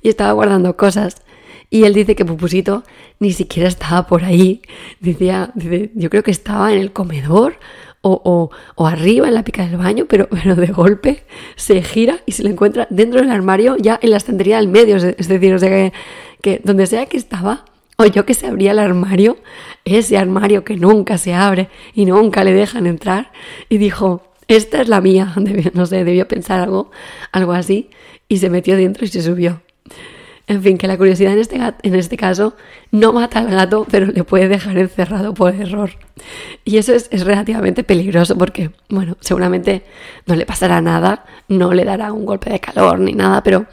y 0.02 0.10
estaba 0.10 0.32
guardando 0.34 0.76
cosas. 0.78 1.24
Y 1.70 1.86
él 1.86 1.94
dice 1.94 2.16
que 2.16 2.26
Pupusito 2.26 2.84
ni 3.20 3.32
siquiera 3.32 3.68
estaba 3.68 4.06
por 4.06 4.24
ahí. 4.24 4.62
Decía, 5.00 5.52
dice, 5.56 5.92
yo 5.96 6.10
creo 6.10 6.22
que 6.22 6.32
estaba 6.32 6.72
en 6.72 6.80
el 6.80 6.92
comedor 6.92 7.58
o, 8.06 8.52
o, 8.76 8.86
arriba 8.88 9.30
en 9.30 9.34
la 9.34 9.44
pica 9.44 9.66
del 9.66 9.78
baño, 9.78 10.06
pero, 10.10 10.28
pero 10.30 10.56
de 10.56 10.68
golpe 10.68 11.24
se 11.56 11.82
gira 11.82 12.20
y 12.26 12.34
se 12.34 12.44
le 12.44 12.50
encuentra 12.50 12.86
dentro 12.90 13.22
del 13.22 13.32
armario, 13.32 13.78
ya 13.78 13.98
en 14.02 14.10
la 14.12 14.18
estantería 14.18 14.58
del 14.58 14.68
medio. 14.68 14.98
Es 14.98 15.28
decir, 15.28 15.54
o 15.54 15.60
sea 15.60 15.70
que, 15.70 15.94
que 16.42 16.62
donde 16.64 16.86
sea 16.86 17.06
que 17.06 17.16
estaba, 17.16 17.64
o 17.98 18.06
yo 18.06 18.26
que 18.26 18.34
se 18.34 18.48
abría 18.48 18.72
el 18.72 18.80
armario, 18.80 19.38
ese 19.86 20.18
armario 20.18 20.66
que 20.66 20.76
nunca 20.76 21.18
se 21.18 21.34
abre 21.34 21.70
y 21.94 22.06
nunca 22.06 22.44
le 22.44 22.54
dejan 22.54 22.88
entrar, 22.88 23.32
y 23.70 23.78
dijo, 23.78 24.22
esta 24.50 24.82
es 24.82 24.90
la 24.90 25.00
mía, 25.00 25.34
no 25.74 25.86
sé, 25.86 26.04
debió 26.04 26.28
pensar 26.28 26.60
algo, 26.60 26.92
algo 27.32 27.54
así, 27.54 27.90
y 28.28 28.38
se 28.38 28.50
metió 28.50 28.76
dentro 28.76 29.06
y 29.06 29.08
se 29.08 29.22
subió. 29.22 29.62
En 30.46 30.62
fin, 30.62 30.78
que 30.78 30.88
la 30.88 30.98
curiosidad 30.98 31.32
en 31.34 31.40
este, 31.40 31.58
en 31.84 31.96
este 31.96 32.18
caso 32.18 32.56
no 32.92 33.14
mata 33.14 33.40
al 33.40 33.50
gato, 33.50 33.88
pero 33.90 34.08
le 34.08 34.26
puede 34.26 34.50
dejar 34.50 34.78
encerrado 34.78 35.34
por 35.34 35.56
error. 35.56 35.92
Y 36.66 36.78
eso 36.78 36.94
es, 36.94 37.08
es, 37.12 37.24
relativamente 37.24 37.84
peligroso 37.84 38.38
porque, 38.38 38.72
bueno, 38.90 39.16
seguramente 39.22 39.84
no 40.26 40.36
le 40.36 40.46
pasará 40.46 40.82
nada, 40.82 41.26
no 41.48 41.74
le 41.74 41.86
dará 41.86 42.12
un 42.12 42.26
golpe 42.26 42.50
de 42.50 42.60
calor 42.60 43.00
ni 43.00 43.14
nada, 43.14 43.42
pero, 43.42 43.68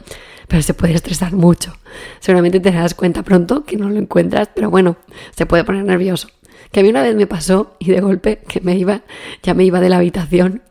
pero 0.47 0.61
se 0.61 0.73
puede 0.73 0.93
estresar 0.93 1.33
mucho. 1.33 1.73
Seguramente 2.21 2.61
te 2.61 2.71
darás 2.71 2.93
cuenta 2.93 3.21
pronto 3.21 3.65
que 3.65 3.75
no 3.75 3.89
lo 3.89 3.97
encuentras, 3.97 4.49
pero 4.55 4.69
bueno, 4.69 4.95
se 5.35 5.45
puede 5.45 5.65
poner 5.65 5.83
nervioso. 5.83 6.29
Que 6.71 6.79
a 6.79 6.83
mí 6.83 6.89
una 6.89 7.03
vez 7.03 7.15
me 7.15 7.27
pasó 7.27 7.75
y 7.79 7.91
de 7.91 7.99
golpe 7.99 8.39
que 8.47 8.61
me 8.61 8.77
iba, 8.77 9.01
ya 9.43 9.53
me 9.53 9.63
iba 9.63 9.79
de 9.79 9.89
la 9.89 9.97
habitación 9.97 10.61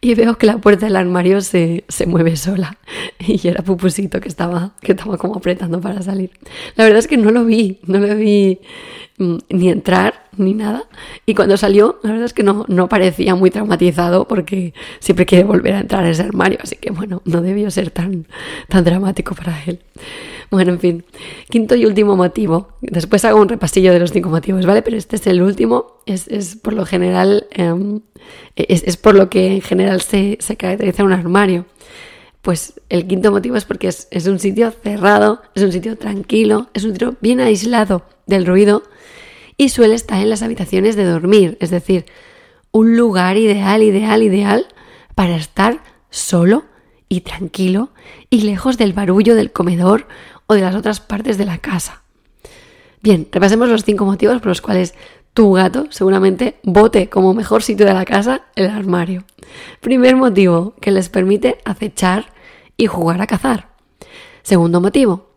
y 0.00 0.14
veo 0.14 0.36
que 0.36 0.46
la 0.46 0.58
puerta 0.58 0.86
del 0.86 0.96
armario 0.96 1.40
se, 1.40 1.84
se 1.88 2.06
mueve 2.06 2.36
sola. 2.36 2.78
Y 3.18 3.46
era 3.46 3.62
Pupusito 3.62 4.20
que 4.20 4.28
estaba, 4.28 4.72
que 4.80 4.92
estaba 4.92 5.18
como 5.18 5.36
apretando 5.36 5.80
para 5.80 6.02
salir. 6.02 6.30
La 6.76 6.84
verdad 6.84 7.00
es 7.00 7.08
que 7.08 7.16
no 7.16 7.30
lo 7.30 7.44
vi, 7.44 7.80
no 7.84 7.98
lo 7.98 8.14
vi 8.14 8.60
mm, 9.18 9.36
ni 9.50 9.68
entrar 9.70 10.28
ni 10.36 10.54
nada. 10.54 10.84
Y 11.26 11.34
cuando 11.34 11.56
salió, 11.56 11.98
la 12.02 12.10
verdad 12.10 12.26
es 12.26 12.32
que 12.32 12.42
no, 12.42 12.64
no 12.68 12.88
parecía 12.88 13.34
muy 13.34 13.50
traumatizado 13.50 14.26
porque 14.26 14.72
siempre 15.00 15.26
quiere 15.26 15.44
volver 15.44 15.74
a 15.74 15.80
entrar 15.80 16.04
a 16.04 16.10
ese 16.10 16.22
armario. 16.22 16.58
Así 16.62 16.76
que 16.76 16.90
bueno, 16.90 17.22
no 17.24 17.42
debió 17.42 17.70
ser 17.70 17.90
tan, 17.90 18.26
tan 18.68 18.84
dramático 18.84 19.34
para 19.34 19.62
él. 19.64 19.80
Bueno, 20.50 20.72
en 20.72 20.80
fin. 20.80 21.04
Quinto 21.50 21.74
y 21.74 21.84
último 21.84 22.16
motivo. 22.16 22.68
Después 22.80 23.24
hago 23.24 23.40
un 23.40 23.48
repasillo 23.48 23.92
de 23.92 23.98
los 23.98 24.12
cinco 24.12 24.30
motivos, 24.30 24.64
¿vale? 24.66 24.82
Pero 24.82 24.96
este 24.96 25.16
es 25.16 25.26
el 25.26 25.42
último. 25.42 25.98
Es, 26.06 26.26
es 26.28 26.56
por 26.56 26.72
lo 26.72 26.86
general, 26.86 27.46
em, 27.50 28.00
es, 28.56 28.82
es, 28.84 28.96
por 28.96 29.14
lo 29.14 29.28
que 29.28 29.52
en 29.52 29.60
general 29.60 30.00
se, 30.00 30.38
se, 30.40 30.56
caracteriza 30.56 31.04
un 31.04 31.12
armario. 31.12 31.66
Pues 32.40 32.80
el 32.88 33.06
quinto 33.06 33.30
motivo 33.30 33.56
es 33.56 33.64
porque 33.64 33.88
es, 33.88 34.08
es 34.10 34.26
un 34.26 34.38
sitio 34.38 34.70
cerrado, 34.70 35.42
es 35.54 35.62
un 35.62 35.72
sitio 35.72 35.98
tranquilo, 35.98 36.68
es 36.72 36.84
un 36.84 36.92
sitio 36.92 37.16
bien 37.20 37.40
aislado 37.40 38.04
del 38.26 38.46
ruido 38.46 38.84
y 39.56 39.68
suele 39.68 39.94
estar 39.94 40.20
en 40.22 40.30
las 40.30 40.42
habitaciones 40.42 40.96
de 40.96 41.04
dormir. 41.04 41.58
Es 41.60 41.70
decir, 41.70 42.06
un 42.70 42.96
lugar 42.96 43.36
ideal, 43.36 43.82
ideal, 43.82 44.22
ideal 44.22 44.66
para 45.14 45.36
estar 45.36 45.82
solo 46.10 46.64
y 47.08 47.22
tranquilo 47.22 47.90
y 48.30 48.42
lejos 48.42 48.78
del 48.78 48.92
barullo 48.92 49.34
del 49.34 49.50
comedor 49.50 50.06
o 50.48 50.54
de 50.54 50.62
las 50.62 50.74
otras 50.74 51.00
partes 51.00 51.38
de 51.38 51.44
la 51.44 51.58
casa. 51.58 52.02
Bien, 53.00 53.28
repasemos 53.30 53.68
los 53.68 53.84
cinco 53.84 54.04
motivos 54.04 54.38
por 54.38 54.48
los 54.48 54.60
cuales 54.60 54.94
tu 55.34 55.52
gato 55.52 55.86
seguramente 55.90 56.58
vote 56.64 57.08
como 57.08 57.32
mejor 57.32 57.62
sitio 57.62 57.86
de 57.86 57.94
la 57.94 58.04
casa 58.04 58.42
el 58.56 58.68
armario. 58.68 59.24
Primer 59.80 60.16
motivo, 60.16 60.74
que 60.80 60.90
les 60.90 61.08
permite 61.08 61.58
acechar 61.64 62.32
y 62.76 62.86
jugar 62.86 63.20
a 63.20 63.26
cazar. 63.26 63.68
Segundo 64.42 64.80
motivo, 64.80 65.28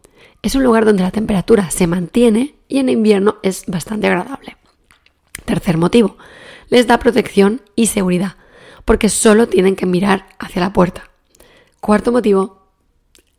es 0.42 0.56
un 0.56 0.64
lugar 0.64 0.86
donde 0.86 1.04
la 1.04 1.12
temperatura 1.12 1.70
se 1.70 1.86
mantiene 1.86 2.56
y 2.68 2.80
en 2.80 2.90
invierno 2.90 3.36
es 3.44 3.66
bastante 3.68 4.08
agradable. 4.08 4.58
Tercer 5.46 5.78
motivo, 5.78 6.18
les 6.70 6.88
da 6.88 6.98
protección 6.98 7.62
y 7.76 7.88
seguridad, 7.88 8.38
porque 8.86 9.10
solo 9.10 9.48
tienen 9.48 9.76
que 9.76 9.86
mirar 9.86 10.26
hacia 10.40 10.62
la 10.62 10.74
puerta. 10.74 11.12
Cuarto 11.80 12.12
motivo, 12.12 12.62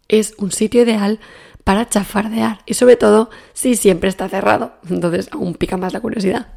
es 0.09 0.35
un 0.39 0.53
sitio 0.53 0.83
ideal 0.83 1.19
para 1.65 1.89
chafardear 1.89 2.59
y 2.67 2.75
sobre 2.75 2.97
todo 2.97 3.31
si 3.53 3.77
siempre 3.77 4.09
está 4.09 4.29
cerrado, 4.29 4.75
entonces 4.89 5.29
aún 5.33 5.55
pica 5.55 5.77
más 5.77 5.93
la 5.93 6.01
curiosidad. 6.01 6.49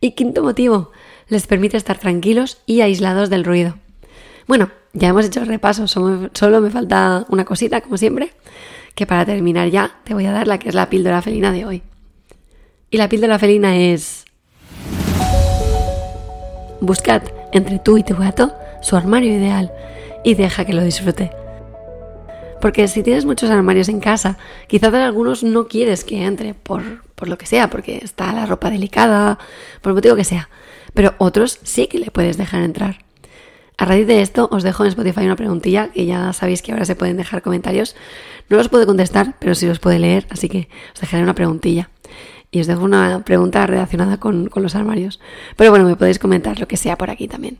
Y 0.00 0.12
quinto 0.12 0.42
motivo, 0.42 0.90
les 1.28 1.46
permite 1.46 1.76
estar 1.76 1.98
tranquilos 1.98 2.58
y 2.66 2.80
aislados 2.80 3.30
del 3.30 3.44
ruido. 3.44 3.76
Bueno, 4.46 4.70
ya 4.92 5.08
hemos 5.08 5.24
hecho 5.24 5.40
el 5.40 5.46
repaso, 5.46 5.86
solo 5.86 6.60
me 6.60 6.70
falta 6.70 7.24
una 7.28 7.44
cosita, 7.44 7.80
como 7.80 7.96
siempre, 7.96 8.32
que 8.94 9.06
para 9.06 9.24
terminar 9.24 9.68
ya 9.68 10.00
te 10.04 10.14
voy 10.14 10.26
a 10.26 10.32
dar 10.32 10.46
la 10.46 10.58
que 10.58 10.68
es 10.68 10.74
la 10.74 10.90
píldora 10.90 11.22
felina 11.22 11.52
de 11.52 11.64
hoy. 11.64 11.82
Y 12.90 12.98
la 12.98 13.08
píldora 13.08 13.38
felina 13.38 13.76
es... 13.76 14.24
Buscad 16.80 17.22
entre 17.52 17.78
tú 17.78 17.96
y 17.96 18.02
tu 18.02 18.16
gato 18.16 18.52
su 18.82 18.96
armario 18.96 19.32
ideal 19.32 19.72
y 20.24 20.34
deja 20.34 20.64
que 20.64 20.72
lo 20.72 20.82
disfrute. 20.82 21.41
Porque 22.62 22.86
si 22.86 23.02
tienes 23.02 23.24
muchos 23.24 23.50
armarios 23.50 23.88
en 23.88 23.98
casa, 23.98 24.38
quizás 24.68 24.94
algunos 24.94 25.42
no 25.42 25.66
quieres 25.66 26.04
que 26.04 26.24
entre 26.24 26.54
por, 26.54 27.02
por 27.16 27.26
lo 27.26 27.36
que 27.36 27.44
sea, 27.44 27.68
porque 27.68 27.98
está 28.00 28.32
la 28.32 28.46
ropa 28.46 28.70
delicada, 28.70 29.36
por 29.80 29.90
el 29.90 29.96
motivo 29.96 30.14
que 30.14 30.22
sea. 30.22 30.48
Pero 30.94 31.16
otros 31.18 31.58
sí 31.64 31.88
que 31.88 31.98
le 31.98 32.12
puedes 32.12 32.36
dejar 32.36 32.62
entrar. 32.62 32.98
A 33.78 33.84
raíz 33.84 34.06
de 34.06 34.22
esto 34.22 34.48
os 34.52 34.62
dejo 34.62 34.84
en 34.84 34.90
Spotify 34.90 35.24
una 35.24 35.34
preguntilla, 35.34 35.88
que 35.88 36.06
ya 36.06 36.32
sabéis 36.32 36.62
que 36.62 36.70
ahora 36.70 36.84
se 36.84 36.94
pueden 36.94 37.16
dejar 37.16 37.42
comentarios. 37.42 37.96
No 38.48 38.58
los 38.58 38.68
puedo 38.68 38.86
contestar, 38.86 39.34
pero 39.40 39.56
sí 39.56 39.66
los 39.66 39.80
puede 39.80 39.98
leer, 39.98 40.28
así 40.30 40.48
que 40.48 40.68
os 40.94 41.00
dejaré 41.00 41.24
una 41.24 41.34
preguntilla. 41.34 41.90
Y 42.52 42.60
os 42.60 42.68
dejo 42.68 42.84
una 42.84 43.24
pregunta 43.24 43.66
relacionada 43.66 44.18
con, 44.18 44.46
con 44.46 44.62
los 44.62 44.76
armarios. 44.76 45.18
Pero 45.56 45.70
bueno, 45.70 45.84
me 45.84 45.96
podéis 45.96 46.20
comentar 46.20 46.60
lo 46.60 46.68
que 46.68 46.76
sea 46.76 46.96
por 46.96 47.10
aquí 47.10 47.26
también. 47.26 47.58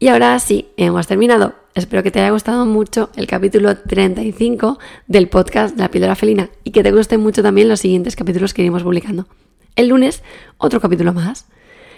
Y 0.00 0.08
ahora 0.08 0.38
sí, 0.38 0.68
hemos 0.76 1.08
terminado. 1.08 1.54
Espero 1.74 2.04
que 2.04 2.12
te 2.12 2.20
haya 2.20 2.30
gustado 2.30 2.64
mucho 2.66 3.10
el 3.16 3.26
capítulo 3.26 3.76
35 3.76 4.78
del 5.08 5.28
podcast 5.28 5.76
La 5.76 5.90
píldora 5.90 6.14
felina 6.14 6.50
y 6.62 6.70
que 6.70 6.84
te 6.84 6.92
gusten 6.92 7.20
mucho 7.20 7.42
también 7.42 7.68
los 7.68 7.80
siguientes 7.80 8.14
capítulos 8.14 8.54
que 8.54 8.62
iremos 8.62 8.84
publicando. 8.84 9.26
El 9.74 9.88
lunes, 9.88 10.22
otro 10.56 10.80
capítulo 10.80 11.12
más. 11.12 11.46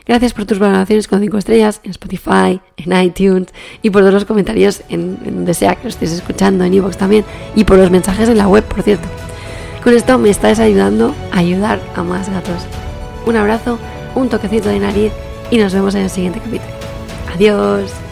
Gracias 0.06 0.32
por 0.32 0.46
tus 0.46 0.58
valoraciones 0.58 1.08
con 1.08 1.20
5 1.20 1.36
estrellas 1.36 1.82
en 1.84 1.90
Spotify, 1.90 2.60
en 2.78 3.04
iTunes 3.04 3.48
y 3.82 3.90
por 3.90 4.00
todos 4.00 4.14
los 4.14 4.24
comentarios 4.24 4.82
en, 4.88 5.22
donde 5.22 5.52
sea 5.52 5.74
que 5.76 5.82
lo 5.82 5.88
estés 5.90 6.12
escuchando, 6.12 6.64
en 6.64 6.72
iVoox 6.72 6.96
también 6.96 7.26
y 7.54 7.64
por 7.64 7.76
los 7.76 7.90
mensajes 7.90 8.30
en 8.30 8.38
la 8.38 8.48
web, 8.48 8.64
por 8.64 8.82
cierto. 8.82 9.08
Con 9.84 9.94
esto 9.94 10.16
me 10.18 10.30
estás 10.30 10.58
ayudando 10.58 11.14
a 11.32 11.38
ayudar 11.38 11.78
a 11.94 12.02
más 12.02 12.30
gatos. 12.30 12.62
Un 13.26 13.36
abrazo, 13.36 13.78
un 14.14 14.30
toquecito 14.30 14.70
de 14.70 14.78
nariz 14.78 15.12
y 15.50 15.58
nos 15.58 15.74
vemos 15.74 15.94
en 15.94 16.02
el 16.02 16.10
siguiente 16.10 16.40
capítulo. 16.40 16.79
Adiós. 17.34 18.09